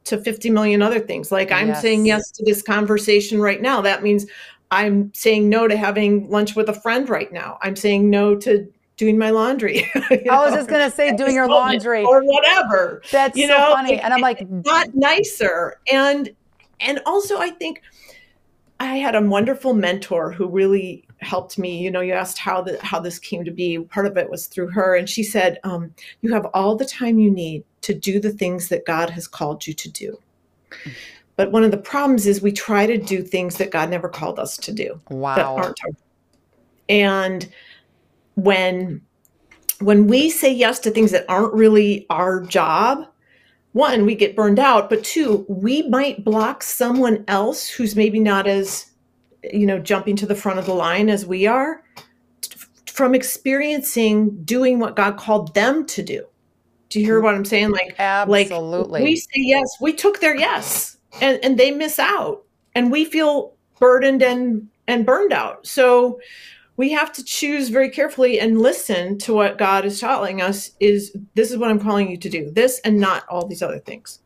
to 0.06 0.18
50 0.18 0.50
million 0.50 0.82
other 0.82 1.00
things. 1.00 1.32
Like 1.32 1.52
I'm 1.52 1.70
yes. 1.70 1.82
saying 1.82 2.06
yes 2.06 2.32
to 2.32 2.44
this 2.46 2.62
conversation 2.62 3.40
right 3.40 3.62
now. 3.62 3.82
That 3.82 4.04
means 4.04 4.26
I'm 4.72 5.14
saying 5.14 5.50
no 5.50 5.68
to 5.68 5.78
having 5.78 6.30
lunch 6.30 6.56
with 6.56 6.68
a 6.68 6.74
friend 6.74 7.08
right 7.08 7.32
now. 7.32 7.58
I'm 7.62 7.76
saying 7.76 8.10
no 8.10 8.36
to 8.38 8.68
doing 8.98 9.18
my 9.18 9.30
laundry. 9.30 9.90
I 9.96 10.46
was 10.46 10.54
just 10.54 10.70
gonna 10.70 10.92
say 10.92 11.16
doing 11.16 11.36
your 11.36 11.48
laundry 11.48 12.04
or 12.04 12.24
whatever. 12.24 13.02
That's 13.12 13.38
you 13.38 13.48
so 13.48 13.58
know? 13.58 13.74
funny, 13.74 14.00
and 14.00 14.14
I'm 14.14 14.22
like 14.22 14.50
not 14.50 14.94
nicer. 14.94 15.80
And 15.92 16.30
and 16.80 17.00
also 17.06 17.38
I 17.38 17.50
think 17.50 17.82
I 18.80 18.98
had 18.98 19.16
a 19.16 19.22
wonderful 19.22 19.74
mentor 19.74 20.32
who 20.32 20.48
really 20.48 21.06
helped 21.20 21.58
me. 21.58 21.78
You 21.80 21.90
know, 21.90 22.02
you 22.02 22.14
asked 22.14 22.38
how 22.38 22.62
the 22.62 22.78
how 22.84 23.00
this 23.00 23.20
came 23.20 23.44
to 23.46 23.52
be. 23.52 23.80
Part 23.80 24.06
of 24.06 24.18
it 24.18 24.30
was 24.30 24.48
through 24.48 24.70
her, 24.70 24.96
and 24.96 25.10
she 25.10 25.24
said, 25.24 25.60
um, 25.64 25.94
"You 26.22 26.34
have 26.34 26.46
all 26.54 26.76
the 26.76 26.86
time 26.86 27.20
you 27.20 27.32
need 27.32 27.64
to 27.82 27.94
do 27.94 28.20
the 28.20 28.32
things 28.32 28.70
that 28.70 28.86
God 28.86 29.10
has 29.10 29.28
called 29.28 29.66
you 29.68 29.74
to 29.74 29.90
do." 29.90 30.20
But 31.36 31.52
one 31.52 31.64
of 31.64 31.72
the 31.72 31.78
problems 31.78 32.28
is 32.28 32.42
we 32.42 32.52
try 32.52 32.86
to 32.86 32.98
do 32.98 33.24
things 33.24 33.58
that 33.58 33.72
God 33.72 33.90
never 33.90 34.08
called 34.08 34.38
us 34.38 34.56
to 34.58 34.72
do. 34.72 35.00
Wow. 35.10 35.36
That 35.36 35.46
aren't 35.46 35.80
and 36.90 37.50
when 38.36 39.02
when 39.80 40.08
we 40.08 40.30
say 40.30 40.52
yes 40.52 40.80
to 40.80 40.92
things 40.92 41.12
that 41.12 41.26
aren't 41.28 41.54
really 41.54 42.06
our 42.10 42.42
job, 42.42 43.06
one, 43.74 44.06
we 44.06 44.16
get 44.16 44.36
burned 44.36 44.60
out, 44.60 44.90
but 44.90 45.04
two, 45.04 45.46
we 45.50 45.88
might 45.90 46.24
block 46.24 46.64
someone 46.64 47.26
else 47.28 47.68
who's 47.68 47.96
maybe 47.96 48.20
not 48.20 48.48
as, 48.48 48.92
you 49.52 49.66
know, 49.66 49.80
jumping 49.80 50.16
to 50.18 50.26
the 50.26 50.36
front 50.36 50.60
of 50.60 50.66
the 50.66 50.74
line 50.74 51.10
as 51.10 51.26
we 51.26 51.48
are 51.48 51.84
from 52.94 53.16
experiencing 53.16 54.44
doing 54.44 54.80
what 54.80 54.96
God 54.96 55.18
called 55.18 55.54
them 55.56 55.86
to 55.88 56.04
do. 56.04 56.26
Do 56.90 57.00
you 57.00 57.06
hear 57.06 57.20
what 57.20 57.34
I'm 57.34 57.44
saying? 57.44 57.72
Like, 57.72 57.96
absolutely. 57.98 59.00
Like 59.00 59.04
we 59.04 59.16
say 59.16 59.30
yes, 59.36 59.68
we 59.82 59.94
took 59.94 60.20
their 60.20 60.36
yes, 60.36 60.98
and 61.20 61.40
and 61.44 61.58
they 61.58 61.72
miss 61.72 61.98
out, 61.98 62.44
and 62.76 62.92
we 62.92 63.04
feel 63.04 63.56
burdened 63.80 64.22
and 64.22 64.70
and 64.88 65.08
burned 65.08 65.34
out. 65.34 65.66
So 65.66 66.20
we 66.76 66.92
have 66.92 67.12
to 67.14 67.24
choose 67.24 67.70
very 67.70 67.90
carefully 67.90 68.40
and 68.40 68.62
listen 68.62 69.18
to 69.20 69.34
what 69.34 69.58
God 69.58 69.86
is 69.86 70.00
telling 70.00 70.42
us 70.42 70.72
is 70.80 71.16
this 71.36 71.52
is 71.52 71.58
what 71.58 71.70
I'm 71.70 71.80
calling 71.80 72.10
you 72.10 72.18
to 72.18 72.30
do. 72.30 72.50
This 72.52 72.80
and 72.80 73.00
not 73.00 73.28
all 73.30 73.48
these 73.48 73.62
other 73.62 73.80
things. 73.80 74.20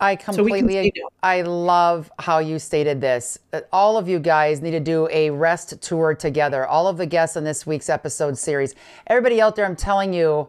I 0.00 0.16
completely 0.16 0.92
so 0.96 1.08
I 1.22 1.42
love 1.42 2.10
how 2.18 2.38
you 2.38 2.58
stated 2.58 3.00
this. 3.00 3.38
All 3.72 3.96
of 3.96 4.08
you 4.08 4.18
guys 4.18 4.60
need 4.60 4.72
to 4.72 4.80
do 4.80 5.08
a 5.10 5.30
rest 5.30 5.80
tour 5.80 6.14
together. 6.14 6.66
All 6.66 6.88
of 6.88 6.96
the 6.96 7.06
guests 7.06 7.36
on 7.36 7.44
this 7.44 7.64
week's 7.64 7.88
episode 7.88 8.36
series. 8.36 8.74
Everybody 9.06 9.40
out 9.40 9.54
there, 9.54 9.64
I'm 9.64 9.76
telling 9.76 10.12
you, 10.12 10.48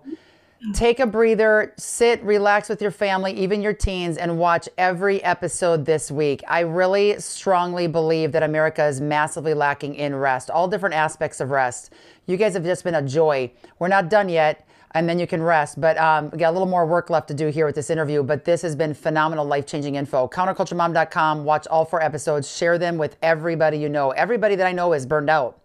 Take 0.74 1.00
a 1.00 1.06
breather, 1.06 1.74
sit, 1.78 2.24
relax 2.24 2.70
with 2.70 2.82
your 2.82 2.92
family, 2.92 3.34
even 3.34 3.62
your 3.62 3.74
teens, 3.74 4.18
and 4.18 4.40
watch 4.40 4.70
every 4.78 5.22
episode 5.24 5.86
this 5.86 6.10
week. 6.10 6.44
I 6.48 6.62
really 6.62 7.20
strongly 7.20 7.88
believe 7.88 8.32
that 8.32 8.42
America 8.42 8.84
is 8.86 9.02
massively 9.02 9.54
lacking 9.54 9.96
in 9.96 10.16
rest, 10.16 10.50
all 10.50 10.68
different 10.68 10.96
aspects 10.96 11.40
of 11.42 11.52
rest. 11.52 11.94
You 12.26 12.38
guys 12.38 12.54
have 12.54 12.64
just 12.64 12.84
been 12.84 12.96
a 12.96 13.02
joy. 13.02 13.52
We're 13.80 13.90
not 13.90 14.10
done 14.10 14.30
yet, 14.30 14.68
and 14.92 15.08
then 15.08 15.20
you 15.20 15.28
can 15.28 15.44
rest. 15.44 15.80
But 15.80 15.98
um, 15.98 16.30
we 16.32 16.38
got 16.38 16.50
a 16.50 16.54
little 16.54 16.68
more 16.68 16.86
work 16.86 17.10
left 17.10 17.28
to 17.28 17.34
do 17.34 17.48
here 17.50 17.66
with 17.66 17.76
this 17.76 17.90
interview. 17.90 18.24
But 18.24 18.46
this 18.46 18.62
has 18.62 18.76
been 18.76 18.94
phenomenal, 18.94 19.46
life 19.46 19.66
changing 19.66 19.96
info. 19.96 20.28
Counterculturemom.com. 20.30 21.44
Watch 21.44 21.68
all 21.68 21.86
four 21.86 22.02
episodes, 22.02 22.50
share 22.50 22.78
them 22.78 22.98
with 22.98 23.18
everybody 23.22 23.78
you 23.78 23.90
know. 23.90 24.12
Everybody 24.12 24.56
that 24.56 24.66
I 24.66 24.72
know 24.72 24.94
is 24.94 25.06
burned 25.06 25.30
out. 25.30 25.62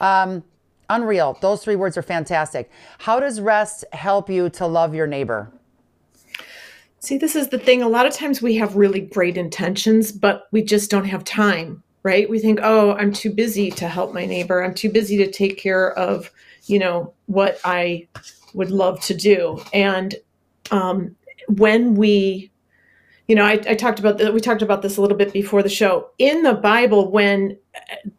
Um, 0.00 0.42
Unreal. 0.88 1.36
Those 1.40 1.62
three 1.62 1.76
words 1.76 1.96
are 1.96 2.02
fantastic. 2.02 2.70
How 2.98 3.20
does 3.20 3.40
rest 3.40 3.84
help 3.92 4.30
you 4.30 4.48
to 4.50 4.66
love 4.66 4.94
your 4.94 5.06
neighbor? 5.06 5.52
See, 7.00 7.18
this 7.18 7.36
is 7.36 7.48
the 7.48 7.58
thing. 7.58 7.82
A 7.82 7.88
lot 7.88 8.06
of 8.06 8.14
times 8.14 8.42
we 8.42 8.56
have 8.56 8.76
really 8.76 9.00
great 9.00 9.36
intentions, 9.36 10.12
but 10.12 10.48
we 10.50 10.62
just 10.62 10.90
don't 10.90 11.04
have 11.04 11.24
time, 11.24 11.82
right? 12.02 12.28
We 12.28 12.38
think, 12.38 12.60
oh, 12.62 12.92
I'm 12.92 13.12
too 13.12 13.30
busy 13.30 13.70
to 13.72 13.88
help 13.88 14.12
my 14.12 14.26
neighbor. 14.26 14.62
I'm 14.62 14.74
too 14.74 14.90
busy 14.90 15.16
to 15.18 15.30
take 15.30 15.58
care 15.58 15.92
of, 15.92 16.30
you 16.66 16.78
know, 16.78 17.12
what 17.26 17.60
I 17.64 18.08
would 18.54 18.70
love 18.70 19.00
to 19.02 19.14
do. 19.14 19.62
And 19.72 20.14
um, 20.70 21.14
when 21.48 21.94
we 21.94 22.50
you 23.28 23.34
know, 23.34 23.44
I, 23.44 23.60
I 23.68 23.74
talked 23.74 23.98
about 23.98 24.18
that. 24.18 24.32
We 24.32 24.40
talked 24.40 24.62
about 24.62 24.82
this 24.82 24.96
a 24.96 25.00
little 25.00 25.16
bit 25.16 25.32
before 25.32 25.62
the 25.62 25.68
show. 25.68 26.10
In 26.18 26.42
the 26.42 26.54
Bible, 26.54 27.10
when 27.10 27.58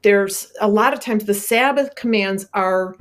there's 0.02 0.52
a 0.60 0.68
lot 0.68 0.94
of 0.94 1.00
times 1.00 1.26
the 1.26 1.34
Sabbath 1.34 1.96
commands 1.96 2.46
are 2.54 2.96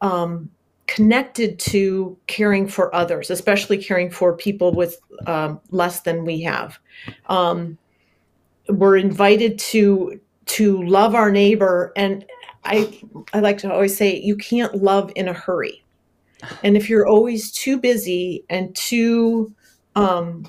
um, 0.00 0.50
connected 0.86 1.58
to 1.58 2.16
caring 2.28 2.68
for 2.68 2.94
others, 2.94 3.30
especially 3.30 3.82
caring 3.82 4.10
for 4.10 4.36
people 4.36 4.72
with 4.72 5.00
um, 5.26 5.60
less 5.70 6.00
than 6.00 6.24
we 6.24 6.42
have. 6.42 6.78
Um, 7.28 7.76
we're 8.68 8.96
invited 8.96 9.58
to 9.58 10.20
to 10.46 10.82
love 10.84 11.16
our 11.16 11.30
neighbor, 11.30 11.92
and 11.96 12.24
I 12.64 13.00
I 13.32 13.40
like 13.40 13.58
to 13.58 13.72
always 13.72 13.96
say 13.96 14.16
you 14.16 14.36
can't 14.36 14.74
love 14.76 15.12
in 15.16 15.28
a 15.28 15.32
hurry. 15.32 15.84
And 16.62 16.76
if 16.76 16.88
you're 16.88 17.06
always 17.06 17.50
too 17.50 17.78
busy 17.78 18.44
and 18.48 18.74
too 18.76 19.52
um, 19.96 20.44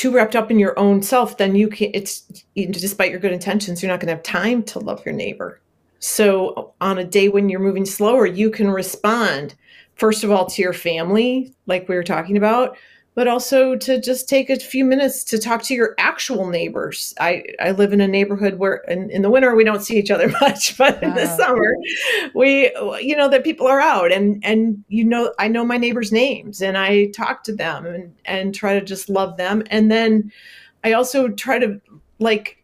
too 0.00 0.10
wrapped 0.10 0.34
up 0.34 0.50
in 0.50 0.58
your 0.58 0.78
own 0.78 1.02
self, 1.02 1.36
then 1.36 1.54
you 1.54 1.68
can't, 1.68 1.94
it's 1.94 2.20
despite 2.54 3.10
your 3.10 3.20
good 3.20 3.32
intentions, 3.32 3.82
you're 3.82 3.92
not 3.92 4.00
going 4.00 4.06
to 4.06 4.14
have 4.14 4.22
time 4.22 4.62
to 4.62 4.78
love 4.78 5.04
your 5.04 5.14
neighbor. 5.14 5.60
So 5.98 6.72
on 6.80 6.96
a 6.96 7.04
day 7.04 7.28
when 7.28 7.50
you're 7.50 7.60
moving 7.60 7.84
slower, 7.84 8.24
you 8.24 8.50
can 8.50 8.70
respond 8.70 9.54
first 9.96 10.24
of 10.24 10.30
all 10.30 10.46
to 10.46 10.62
your 10.62 10.72
family, 10.72 11.54
like 11.66 11.86
we 11.86 11.96
were 11.96 12.02
talking 12.02 12.38
about, 12.38 12.78
but 13.14 13.26
also 13.26 13.76
to 13.76 14.00
just 14.00 14.28
take 14.28 14.48
a 14.48 14.56
few 14.56 14.84
minutes 14.84 15.24
to 15.24 15.38
talk 15.38 15.62
to 15.64 15.74
your 15.74 15.94
actual 15.98 16.48
neighbors. 16.48 17.12
I, 17.18 17.42
I 17.60 17.72
live 17.72 17.92
in 17.92 18.00
a 18.00 18.06
neighborhood 18.06 18.58
where 18.58 18.76
in, 18.88 19.10
in 19.10 19.22
the 19.22 19.30
winter 19.30 19.54
we 19.54 19.64
don't 19.64 19.82
see 19.82 19.98
each 19.98 20.10
other 20.10 20.28
much, 20.40 20.78
but 20.78 21.02
in 21.02 21.14
the 21.14 21.24
uh-huh. 21.24 21.36
summer 21.36 21.76
we 22.34 22.70
you 23.00 23.16
know 23.16 23.28
that 23.28 23.44
people 23.44 23.66
are 23.66 23.80
out 23.80 24.12
and 24.12 24.42
and 24.44 24.84
you 24.88 25.04
know 25.04 25.32
I 25.38 25.48
know 25.48 25.64
my 25.64 25.76
neighbors' 25.76 26.12
names 26.12 26.62
and 26.62 26.78
I 26.78 27.06
talk 27.06 27.42
to 27.44 27.54
them 27.54 27.86
and 27.86 28.14
and 28.24 28.54
try 28.54 28.78
to 28.78 28.84
just 28.84 29.08
love 29.08 29.36
them. 29.36 29.64
And 29.70 29.90
then 29.90 30.32
I 30.84 30.92
also 30.92 31.28
try 31.28 31.58
to 31.58 31.80
like 32.18 32.62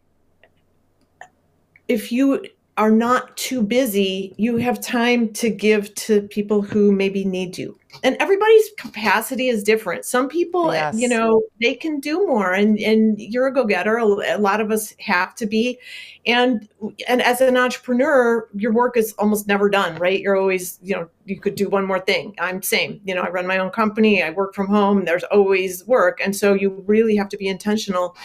if 1.87 2.11
you 2.11 2.45
are 2.77 2.91
not 2.91 3.35
too 3.37 3.61
busy, 3.63 4.33
you 4.37 4.57
have 4.57 4.79
time 4.79 5.33
to 5.33 5.49
give 5.49 5.93
to 5.95 6.21
people 6.21 6.61
who 6.61 6.91
maybe 6.91 7.25
need 7.25 7.57
you. 7.57 7.77
And 8.03 8.15
everybody's 8.19 8.69
capacity 8.77 9.47
is 9.49 9.63
different. 9.63 10.05
Some 10.05 10.27
people, 10.27 10.71
eh, 10.71 10.75
yes. 10.75 10.99
you 10.99 11.07
know, 11.07 11.43
they 11.61 11.73
can 11.73 11.99
do 11.99 12.25
more 12.27 12.53
and 12.53 12.77
and 12.79 13.19
you're 13.19 13.47
a 13.47 13.53
go-getter. 13.53 13.97
A 13.97 14.37
lot 14.37 14.61
of 14.61 14.71
us 14.71 14.93
have 14.99 15.35
to 15.35 15.45
be. 15.45 15.79
And 16.25 16.67
and 17.07 17.21
as 17.21 17.41
an 17.41 17.57
entrepreneur, 17.57 18.47
your 18.55 18.73
work 18.73 18.97
is 18.97 19.13
almost 19.13 19.47
never 19.47 19.69
done, 19.69 19.95
right? 19.97 20.19
You're 20.19 20.37
always, 20.37 20.79
you 20.81 20.95
know, 20.95 21.09
you 21.25 21.39
could 21.39 21.55
do 21.55 21.69
one 21.69 21.85
more 21.85 21.99
thing. 21.99 22.35
I'm 22.39 22.61
same. 22.61 23.01
You 23.05 23.15
know, 23.15 23.21
I 23.21 23.29
run 23.29 23.47
my 23.47 23.57
own 23.57 23.71
company, 23.71 24.21
I 24.21 24.29
work 24.31 24.53
from 24.53 24.67
home, 24.67 25.05
there's 25.05 25.23
always 25.25 25.85
work. 25.87 26.19
And 26.23 26.35
so 26.35 26.53
you 26.53 26.83
really 26.87 27.15
have 27.15 27.29
to 27.29 27.37
be 27.37 27.47
intentional 27.47 28.15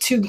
to 0.00 0.28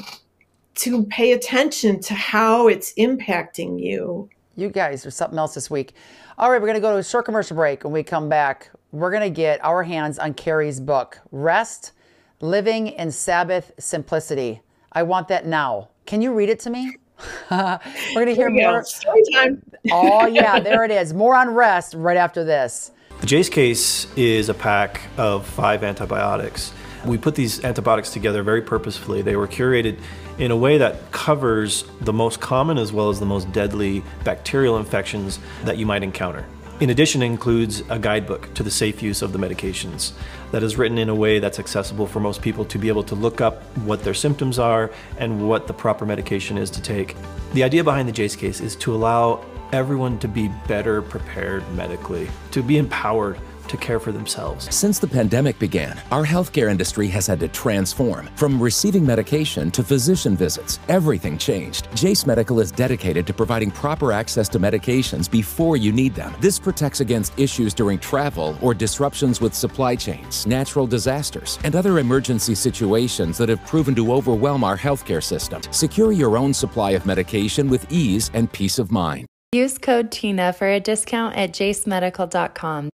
to 0.76 1.04
pay 1.06 1.32
attention 1.32 2.00
to 2.00 2.14
how 2.14 2.66
it's 2.66 2.94
impacting 2.94 3.82
you. 3.82 4.30
You 4.56 4.70
guys 4.70 5.04
are 5.04 5.10
something 5.10 5.38
else 5.38 5.54
this 5.54 5.70
week. 5.70 5.94
All 6.38 6.50
right, 6.50 6.60
we're 6.60 6.66
going 6.66 6.74
to 6.74 6.80
go 6.80 6.92
to 6.92 6.98
a 6.98 7.04
short 7.04 7.26
commercial 7.26 7.54
break. 7.54 7.84
When 7.84 7.92
we 7.92 8.02
come 8.02 8.28
back, 8.28 8.70
we're 8.92 9.10
going 9.10 9.22
to 9.22 9.30
get 9.30 9.64
our 9.64 9.82
hands 9.82 10.18
on 10.18 10.34
Keri's 10.34 10.80
book, 10.80 11.20
Rest 11.30 11.92
Living 12.40 12.88
in 12.88 13.12
Sabbath 13.12 13.72
Simplicity. 13.78 14.62
I 14.92 15.02
want 15.04 15.28
that 15.28 15.46
now. 15.46 15.90
Can 16.06 16.22
you 16.22 16.32
read 16.32 16.48
it 16.48 16.58
to 16.60 16.70
me? 16.70 16.96
we're 17.50 17.78
going 18.14 18.26
to 18.26 18.34
hear 18.34 18.50
more. 18.50 18.82
Story 18.82 19.22
time. 19.32 19.62
oh, 19.92 20.26
yeah, 20.26 20.58
there 20.58 20.84
it 20.84 20.90
is. 20.90 21.12
More 21.14 21.36
on 21.36 21.50
rest 21.50 21.94
right 21.94 22.16
after 22.16 22.42
this. 22.42 22.90
The 23.20 23.26
Jase 23.26 23.48
case 23.48 24.12
is 24.16 24.48
a 24.48 24.54
pack 24.54 25.02
of 25.18 25.46
five 25.46 25.84
antibiotics. 25.84 26.72
We 27.04 27.18
put 27.18 27.34
these 27.34 27.64
antibiotics 27.64 28.10
together 28.10 28.42
very 28.42 28.62
purposefully. 28.62 29.22
They 29.22 29.36
were 29.36 29.46
curated 29.46 29.98
in 30.38 30.50
a 30.50 30.56
way 30.56 30.78
that 30.78 31.12
covers 31.12 31.84
the 32.00 32.12
most 32.12 32.40
common 32.40 32.78
as 32.78 32.92
well 32.92 33.10
as 33.10 33.20
the 33.20 33.26
most 33.26 33.52
deadly 33.52 34.02
bacterial 34.24 34.78
infections 34.78 35.38
that 35.64 35.76
you 35.76 35.86
might 35.86 36.02
encounter. 36.02 36.46
In 36.80 36.88
addition, 36.88 37.20
it 37.20 37.26
includes 37.26 37.82
a 37.90 37.98
guidebook 37.98 38.54
to 38.54 38.62
the 38.62 38.70
safe 38.70 39.02
use 39.02 39.20
of 39.20 39.34
the 39.34 39.38
medications 39.38 40.12
that 40.50 40.62
is 40.62 40.78
written 40.78 40.96
in 40.96 41.10
a 41.10 41.14
way 41.14 41.38
that's 41.38 41.58
accessible 41.58 42.06
for 42.06 42.20
most 42.20 42.40
people 42.40 42.64
to 42.64 42.78
be 42.78 42.88
able 42.88 43.02
to 43.02 43.14
look 43.14 43.42
up 43.42 43.62
what 43.84 44.02
their 44.02 44.14
symptoms 44.14 44.58
are 44.58 44.90
and 45.18 45.46
what 45.46 45.66
the 45.66 45.74
proper 45.74 46.06
medication 46.06 46.56
is 46.56 46.70
to 46.70 46.80
take. 46.80 47.16
The 47.52 47.64
idea 47.64 47.84
behind 47.84 48.08
the 48.08 48.12
Jase 48.12 48.34
case 48.34 48.62
is 48.62 48.76
to 48.76 48.94
allow 48.94 49.44
everyone 49.74 50.18
to 50.20 50.28
be 50.28 50.48
better 50.66 51.02
prepared 51.02 51.70
medically, 51.74 52.30
to 52.52 52.62
be 52.62 52.78
empowered 52.78 53.38
to 53.70 53.76
care 53.76 53.98
for 53.98 54.12
themselves. 54.12 54.72
Since 54.74 54.98
the 54.98 55.06
pandemic 55.06 55.58
began, 55.58 56.00
our 56.10 56.26
healthcare 56.26 56.70
industry 56.70 57.08
has 57.08 57.26
had 57.26 57.40
to 57.40 57.48
transform. 57.48 58.28
From 58.36 58.60
receiving 58.60 59.06
medication 59.06 59.70
to 59.70 59.82
physician 59.82 60.36
visits, 60.36 60.80
everything 60.88 61.38
changed. 61.38 61.88
Jase 61.94 62.26
Medical 62.26 62.60
is 62.60 62.70
dedicated 62.72 63.26
to 63.26 63.32
providing 63.32 63.70
proper 63.70 64.12
access 64.12 64.48
to 64.50 64.58
medications 64.58 65.30
before 65.30 65.76
you 65.76 65.92
need 65.92 66.14
them. 66.14 66.34
This 66.40 66.58
protects 66.58 67.00
against 67.00 67.38
issues 67.38 67.72
during 67.72 67.98
travel 67.98 68.58
or 68.60 68.74
disruptions 68.74 69.40
with 69.40 69.54
supply 69.54 69.96
chains, 69.96 70.46
natural 70.46 70.86
disasters, 70.86 71.58
and 71.64 71.76
other 71.76 71.98
emergency 71.98 72.54
situations 72.54 73.38
that 73.38 73.48
have 73.48 73.64
proven 73.66 73.94
to 73.94 74.12
overwhelm 74.12 74.64
our 74.64 74.76
healthcare 74.76 75.22
system. 75.22 75.62
Secure 75.70 76.12
your 76.12 76.36
own 76.36 76.52
supply 76.52 76.90
of 76.90 77.06
medication 77.06 77.68
with 77.68 77.90
ease 77.90 78.30
and 78.34 78.52
peace 78.52 78.78
of 78.78 78.90
mind. 78.90 79.26
Use 79.52 79.78
code 79.78 80.12
TINA 80.12 80.52
for 80.52 80.68
a 80.68 80.78
discount 80.78 81.36
at 81.36 81.52
jasemedical.com. 81.52 82.90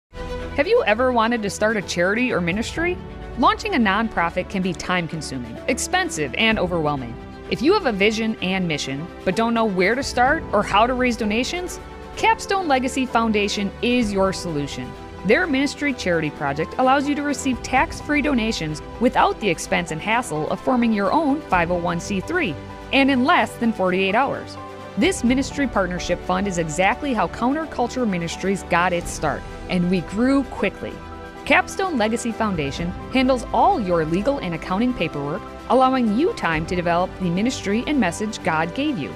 Have 0.56 0.68
you 0.68 0.84
ever 0.86 1.10
wanted 1.10 1.42
to 1.42 1.50
start 1.50 1.76
a 1.76 1.82
charity 1.82 2.32
or 2.32 2.40
ministry? 2.40 2.96
Launching 3.38 3.74
a 3.74 3.78
nonprofit 3.78 4.48
can 4.48 4.62
be 4.62 4.72
time 4.72 5.08
consuming, 5.08 5.58
expensive, 5.66 6.32
and 6.38 6.60
overwhelming. 6.60 7.12
If 7.50 7.60
you 7.60 7.72
have 7.72 7.86
a 7.86 7.92
vision 7.92 8.36
and 8.40 8.68
mission, 8.68 9.04
but 9.24 9.34
don't 9.34 9.52
know 9.52 9.64
where 9.64 9.96
to 9.96 10.02
start 10.04 10.44
or 10.52 10.62
how 10.62 10.86
to 10.86 10.94
raise 10.94 11.16
donations, 11.16 11.80
Capstone 12.16 12.68
Legacy 12.68 13.04
Foundation 13.04 13.68
is 13.82 14.12
your 14.12 14.32
solution. 14.32 14.88
Their 15.26 15.48
ministry 15.48 15.92
charity 15.92 16.30
project 16.30 16.76
allows 16.78 17.08
you 17.08 17.16
to 17.16 17.22
receive 17.22 17.60
tax 17.64 18.00
free 18.00 18.22
donations 18.22 18.80
without 19.00 19.40
the 19.40 19.48
expense 19.48 19.90
and 19.90 20.00
hassle 20.00 20.48
of 20.50 20.60
forming 20.60 20.92
your 20.92 21.10
own 21.10 21.42
501c3 21.42 22.54
and 22.92 23.10
in 23.10 23.24
less 23.24 23.56
than 23.56 23.72
48 23.72 24.14
hours. 24.14 24.56
This 24.96 25.24
ministry 25.24 25.66
partnership 25.66 26.20
fund 26.20 26.46
is 26.46 26.58
exactly 26.58 27.12
how 27.12 27.26
Counterculture 27.26 28.08
Ministries 28.08 28.62
got 28.64 28.92
its 28.92 29.10
start 29.10 29.42
and 29.68 29.90
we 29.90 30.02
grew 30.02 30.44
quickly. 30.44 30.92
Capstone 31.44 31.98
Legacy 31.98 32.30
Foundation 32.30 32.92
handles 33.12 33.44
all 33.52 33.80
your 33.80 34.04
legal 34.04 34.38
and 34.38 34.54
accounting 34.54 34.94
paperwork, 34.94 35.42
allowing 35.68 36.16
you 36.16 36.32
time 36.34 36.64
to 36.66 36.76
develop 36.76 37.10
the 37.18 37.28
ministry 37.28 37.82
and 37.88 37.98
message 37.98 38.40
God 38.44 38.72
gave 38.76 38.96
you. 38.96 39.12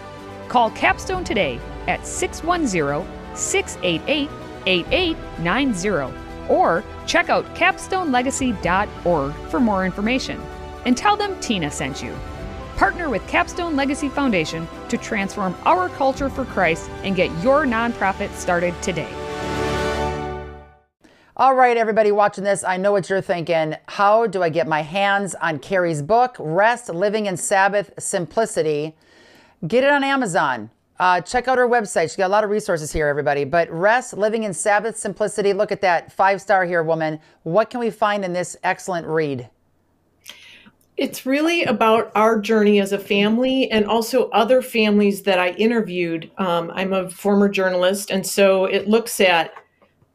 Call 0.48 0.72
Capstone 0.72 1.22
today 1.22 1.60
at 1.86 2.04
610 2.04 3.36
688 3.36 4.28
8890 4.66 6.52
or 6.52 6.82
check 7.06 7.28
out 7.28 7.44
capstonelegacy.org 7.54 9.32
for 9.48 9.60
more 9.60 9.86
information. 9.86 10.40
And 10.84 10.96
tell 10.96 11.16
them 11.16 11.38
Tina 11.38 11.70
sent 11.70 12.02
you. 12.02 12.16
Partner 12.78 13.10
with 13.10 13.26
Capstone 13.26 13.74
Legacy 13.74 14.08
Foundation 14.08 14.68
to 14.88 14.96
transform 14.96 15.52
our 15.64 15.88
culture 15.88 16.30
for 16.30 16.44
Christ 16.44 16.88
and 17.02 17.16
get 17.16 17.28
your 17.42 17.66
nonprofit 17.66 18.32
started 18.34 18.72
today. 18.82 19.12
All 21.36 21.56
right, 21.56 21.76
everybody 21.76 22.12
watching 22.12 22.44
this, 22.44 22.62
I 22.62 22.76
know 22.76 22.92
what 22.92 23.10
you're 23.10 23.20
thinking. 23.20 23.74
How 23.88 24.28
do 24.28 24.44
I 24.44 24.48
get 24.48 24.68
my 24.68 24.82
hands 24.82 25.34
on 25.34 25.58
Keri's 25.58 26.02
book, 26.02 26.36
Rest, 26.38 26.88
Living 26.88 27.26
in 27.26 27.36
Sabbath 27.36 27.90
Simplicity? 27.98 28.94
Get 29.66 29.82
it 29.82 29.90
on 29.90 30.04
Amazon. 30.04 30.70
Uh, 31.00 31.20
check 31.20 31.48
out 31.48 31.58
her 31.58 31.66
website. 31.66 32.02
She's 32.02 32.16
got 32.16 32.28
a 32.28 32.28
lot 32.28 32.44
of 32.44 32.50
resources 32.50 32.92
here, 32.92 33.08
everybody. 33.08 33.42
But 33.44 33.68
Rest, 33.72 34.16
Living 34.16 34.44
in 34.44 34.54
Sabbath 34.54 34.96
Simplicity. 34.96 35.52
Look 35.52 35.72
at 35.72 35.80
that. 35.80 36.12
Five 36.12 36.40
star 36.40 36.64
here, 36.64 36.84
woman. 36.84 37.18
What 37.42 37.70
can 37.70 37.80
we 37.80 37.90
find 37.90 38.24
in 38.24 38.32
this 38.32 38.56
excellent 38.62 39.08
read? 39.08 39.50
It's 40.98 41.24
really 41.24 41.62
about 41.62 42.10
our 42.16 42.40
journey 42.40 42.80
as 42.80 42.90
a 42.90 42.98
family 42.98 43.70
and 43.70 43.86
also 43.86 44.28
other 44.30 44.60
families 44.60 45.22
that 45.22 45.38
I 45.38 45.50
interviewed. 45.50 46.28
Um, 46.38 46.72
I'm 46.74 46.92
a 46.92 47.08
former 47.08 47.48
journalist, 47.48 48.10
and 48.10 48.26
so 48.26 48.64
it 48.64 48.88
looks 48.88 49.20
at 49.20 49.52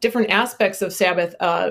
different 0.00 0.28
aspects 0.28 0.82
of 0.82 0.92
Sabbath 0.92 1.34
uh, 1.40 1.70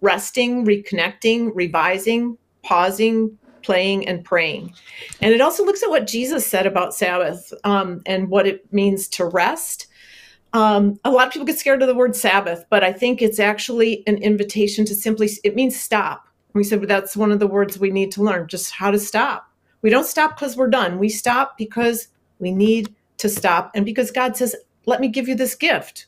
resting, 0.00 0.66
reconnecting, 0.66 1.52
revising, 1.54 2.36
pausing, 2.64 3.38
playing, 3.62 4.08
and 4.08 4.24
praying. 4.24 4.74
And 5.20 5.32
it 5.32 5.40
also 5.40 5.64
looks 5.64 5.84
at 5.84 5.88
what 5.88 6.08
Jesus 6.08 6.44
said 6.44 6.66
about 6.66 6.92
Sabbath 6.92 7.54
um, 7.62 8.02
and 8.04 8.30
what 8.30 8.48
it 8.48 8.72
means 8.72 9.06
to 9.10 9.26
rest. 9.26 9.86
Um, 10.54 10.98
a 11.04 11.12
lot 11.12 11.28
of 11.28 11.32
people 11.32 11.46
get 11.46 11.60
scared 11.60 11.82
of 11.82 11.86
the 11.86 11.94
word 11.94 12.16
Sabbath, 12.16 12.64
but 12.68 12.82
I 12.82 12.92
think 12.92 13.22
it's 13.22 13.38
actually 13.38 14.02
an 14.08 14.16
invitation 14.16 14.84
to 14.86 14.94
simply, 14.96 15.30
it 15.44 15.54
means 15.54 15.78
stop. 15.78 16.26
We 16.52 16.64
said 16.64 16.80
well, 16.80 16.88
that's 16.88 17.16
one 17.16 17.32
of 17.32 17.38
the 17.38 17.46
words 17.46 17.78
we 17.78 17.90
need 17.90 18.12
to 18.12 18.22
learn, 18.22 18.48
just 18.48 18.72
how 18.72 18.90
to 18.90 18.98
stop. 18.98 19.50
We 19.82 19.90
don't 19.90 20.06
stop 20.06 20.36
because 20.36 20.56
we're 20.56 20.68
done. 20.68 20.98
We 20.98 21.08
stop 21.08 21.56
because 21.56 22.08
we 22.38 22.50
need 22.50 22.94
to 23.18 23.28
stop 23.28 23.70
and 23.74 23.84
because 23.84 24.10
God 24.10 24.36
says, 24.36 24.56
let 24.86 25.00
me 25.00 25.08
give 25.08 25.28
you 25.28 25.34
this 25.34 25.54
gift 25.54 26.06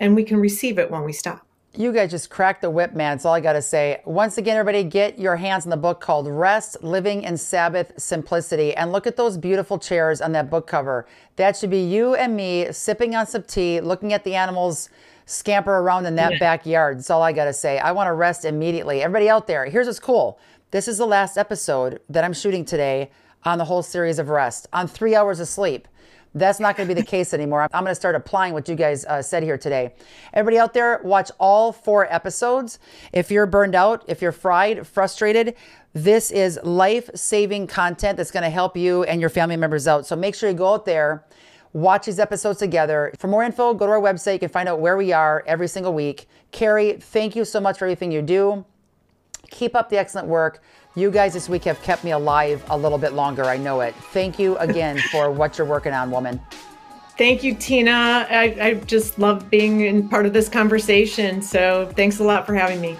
and 0.00 0.14
we 0.14 0.24
can 0.24 0.38
receive 0.38 0.78
it 0.78 0.90
when 0.90 1.04
we 1.04 1.12
stop. 1.12 1.46
You 1.74 1.92
guys 1.92 2.10
just 2.10 2.30
cracked 2.30 2.62
the 2.62 2.70
whip, 2.70 2.94
man. 2.94 3.16
That's 3.16 3.26
all 3.26 3.34
I 3.34 3.40
got 3.40 3.52
to 3.52 3.60
say. 3.60 4.00
Once 4.06 4.38
again, 4.38 4.56
everybody, 4.56 4.82
get 4.82 5.18
your 5.18 5.36
hands 5.36 5.66
on 5.66 5.70
the 5.70 5.76
book 5.76 6.00
called 6.00 6.26
Rest, 6.26 6.82
Living 6.82 7.22
in 7.22 7.36
Sabbath 7.36 7.92
Simplicity. 7.98 8.74
And 8.74 8.92
look 8.92 9.06
at 9.06 9.16
those 9.16 9.36
beautiful 9.36 9.78
chairs 9.78 10.22
on 10.22 10.32
that 10.32 10.48
book 10.48 10.66
cover. 10.66 11.06
That 11.36 11.54
should 11.54 11.68
be 11.68 11.80
you 11.80 12.14
and 12.14 12.34
me 12.34 12.72
sipping 12.72 13.14
on 13.14 13.26
some 13.26 13.42
tea, 13.42 13.82
looking 13.82 14.14
at 14.14 14.24
the 14.24 14.34
animals 14.34 14.88
scamper 15.26 15.78
around 15.78 16.06
in 16.06 16.14
that 16.16 16.32
yeah. 16.32 16.38
backyard. 16.38 16.98
That's 16.98 17.10
all 17.10 17.22
I 17.22 17.32
got 17.32 17.44
to 17.44 17.52
say. 17.52 17.78
I 17.78 17.92
want 17.92 18.06
to 18.06 18.12
rest 18.12 18.44
immediately. 18.44 19.02
Everybody 19.02 19.28
out 19.28 19.46
there, 19.46 19.66
here's 19.66 19.86
what's 19.86 20.00
cool. 20.00 20.38
This 20.70 20.88
is 20.88 20.98
the 20.98 21.06
last 21.06 21.36
episode 21.36 22.00
that 22.08 22.24
I'm 22.24 22.32
shooting 22.32 22.64
today 22.64 23.10
on 23.44 23.58
the 23.58 23.64
whole 23.64 23.82
series 23.82 24.18
of 24.18 24.28
Rest, 24.28 24.66
on 24.72 24.88
three 24.88 25.14
hours 25.14 25.40
of 25.40 25.48
sleep. 25.48 25.88
That's 26.34 26.60
not 26.60 26.76
going 26.76 26.88
to 26.88 26.94
be 26.94 27.00
the 27.00 27.06
case 27.10 27.34
anymore. 27.34 27.62
I'm 27.62 27.82
going 27.82 27.86
to 27.86 27.94
start 27.94 28.14
applying 28.14 28.52
what 28.52 28.68
you 28.68 28.76
guys 28.76 29.04
uh, 29.04 29.22
said 29.22 29.42
here 29.42 29.58
today. 29.58 29.94
Everybody 30.32 30.58
out 30.58 30.74
there, 30.74 31.00
watch 31.02 31.30
all 31.38 31.72
four 31.72 32.12
episodes. 32.12 32.78
If 33.12 33.30
you're 33.30 33.46
burned 33.46 33.74
out, 33.74 34.04
if 34.06 34.22
you're 34.22 34.32
fried, 34.32 34.86
frustrated, 34.86 35.54
this 35.92 36.30
is 36.30 36.60
life 36.62 37.08
saving 37.14 37.68
content 37.68 38.16
that's 38.16 38.30
going 38.30 38.42
to 38.42 38.50
help 38.50 38.76
you 38.76 39.02
and 39.04 39.20
your 39.20 39.30
family 39.30 39.56
members 39.56 39.88
out. 39.88 40.06
So 40.06 40.14
make 40.14 40.34
sure 40.34 40.50
you 40.50 40.54
go 40.54 40.74
out 40.74 40.84
there 40.84 41.24
watch 41.76 42.06
these 42.06 42.18
episodes 42.18 42.58
together. 42.58 43.12
For 43.18 43.28
more 43.28 43.44
info, 43.44 43.74
go 43.74 43.86
to 43.86 43.92
our 43.92 44.00
website. 44.00 44.34
You 44.34 44.38
can 44.38 44.48
find 44.48 44.66
out 44.66 44.80
where 44.80 44.96
we 44.96 45.12
are 45.12 45.44
every 45.46 45.68
single 45.68 45.92
week. 45.92 46.26
Keri, 46.50 46.94
thank 46.94 47.36
you 47.36 47.44
so 47.44 47.60
much 47.60 47.78
for 47.78 47.84
everything 47.84 48.10
you 48.10 48.22
do. 48.22 48.64
Keep 49.50 49.76
up 49.76 49.90
the 49.90 49.98
excellent 49.98 50.26
work. 50.26 50.62
You 50.94 51.10
guys 51.10 51.34
this 51.34 51.50
week 51.50 51.64
have 51.64 51.80
kept 51.82 52.02
me 52.02 52.12
alive 52.12 52.64
a 52.70 52.78
little 52.78 52.96
bit 52.96 53.12
longer. 53.12 53.44
I 53.44 53.58
know 53.58 53.82
it. 53.82 53.94
Thank 54.12 54.38
you 54.38 54.56
again 54.56 54.98
for 55.12 55.30
what 55.30 55.58
you're 55.58 55.66
working 55.66 55.92
on, 55.92 56.10
woman. 56.10 56.40
Thank 57.18 57.44
you, 57.44 57.54
Tina. 57.54 58.26
I, 58.30 58.56
I 58.58 58.74
just 58.74 59.18
love 59.18 59.50
being 59.50 59.82
in 59.82 60.08
part 60.08 60.24
of 60.24 60.32
this 60.32 60.48
conversation. 60.48 61.42
So 61.42 61.92
thanks 61.94 62.20
a 62.20 62.24
lot 62.24 62.46
for 62.46 62.54
having 62.54 62.80
me. 62.80 62.96